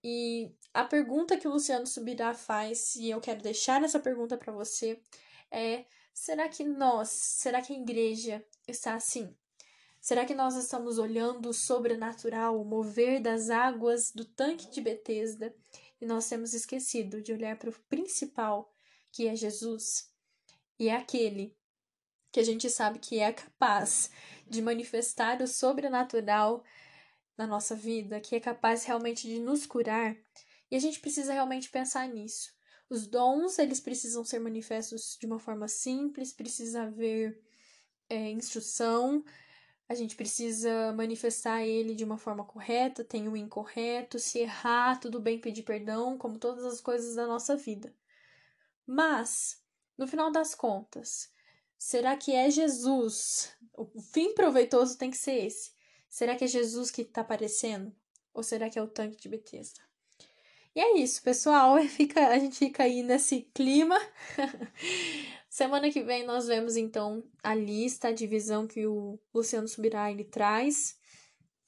[0.02, 4.52] E a pergunta que o Luciano Subirá faz, e eu quero deixar essa pergunta para
[4.52, 5.00] você,
[5.50, 9.34] é: será que nós, será que a igreja está assim?
[10.04, 15.56] Será que nós estamos olhando o sobrenatural, o mover das águas do tanque de Betesda
[15.98, 18.70] e nós temos esquecido de olhar para o principal,
[19.10, 20.12] que é Jesus?
[20.78, 21.56] E é aquele
[22.30, 24.10] que a gente sabe que é capaz
[24.46, 26.62] de manifestar o sobrenatural
[27.34, 30.14] na nossa vida, que é capaz realmente de nos curar.
[30.70, 32.52] E a gente precisa realmente pensar nisso.
[32.90, 37.42] Os dons, eles precisam ser manifestos de uma forma simples, precisa haver
[38.10, 39.24] é, instrução,
[39.88, 45.20] a gente precisa manifestar ele de uma forma correta, tem o incorreto, se errar, tudo
[45.20, 47.94] bem pedir perdão, como todas as coisas da nossa vida.
[48.86, 49.62] Mas,
[49.96, 51.30] no final das contas,
[51.76, 53.52] será que é Jesus?
[53.76, 55.72] O fim proveitoso tem que ser esse.
[56.08, 57.94] Será que é Jesus que está aparecendo?
[58.32, 59.80] Ou será que é o tanque de Bethesda?
[60.74, 61.76] E é isso, pessoal.
[61.88, 63.98] Fica, a gente fica aí nesse clima.
[65.54, 70.24] Semana que vem nós vemos então a lista, a divisão que o Luciano Subirá ele
[70.24, 70.98] traz.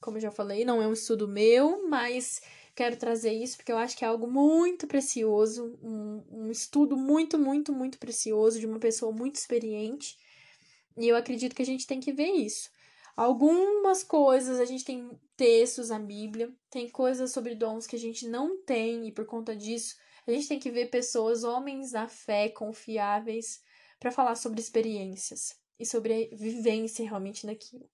[0.01, 2.41] Como eu já falei, não é um estudo meu, mas
[2.75, 7.39] quero trazer isso porque eu acho que é algo muito precioso, um, um estudo muito,
[7.39, 10.17] muito, muito precioso de uma pessoa muito experiente.
[10.97, 12.69] E eu acredito que a gente tem que ver isso.
[13.15, 18.27] Algumas coisas, a gente tem textos na Bíblia, tem coisas sobre dons que a gente
[18.27, 19.95] não tem, e por conta disso,
[20.27, 23.65] a gente tem que ver pessoas, homens da fé, confiáveis,
[23.99, 27.89] para falar sobre experiências e sobre a vivência realmente daquilo.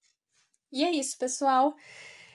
[0.72, 1.76] E é isso, pessoal.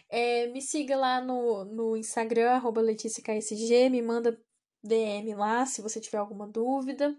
[0.08, 4.40] É, me siga lá no, no Instagram, arroba LeticiaKSG, me manda
[4.82, 7.16] DM lá se você tiver alguma dúvida.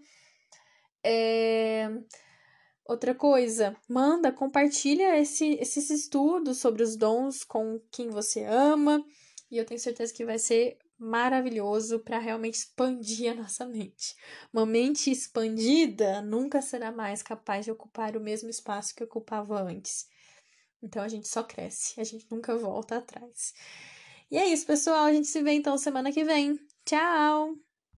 [1.04, 1.88] É...
[2.84, 9.04] Outra coisa, manda, compartilha esse, esses estudos sobre os dons com quem você ama,
[9.48, 14.14] e eu tenho certeza que vai ser maravilhoso para realmente expandir a nossa mente.
[14.52, 20.06] Uma mente expandida nunca será mais capaz de ocupar o mesmo espaço que ocupava antes.
[20.82, 23.54] Então a gente só cresce, a gente nunca volta atrás.
[24.30, 25.06] E é isso, pessoal.
[25.06, 26.58] A gente se vê então semana que vem.
[26.84, 27.69] Tchau!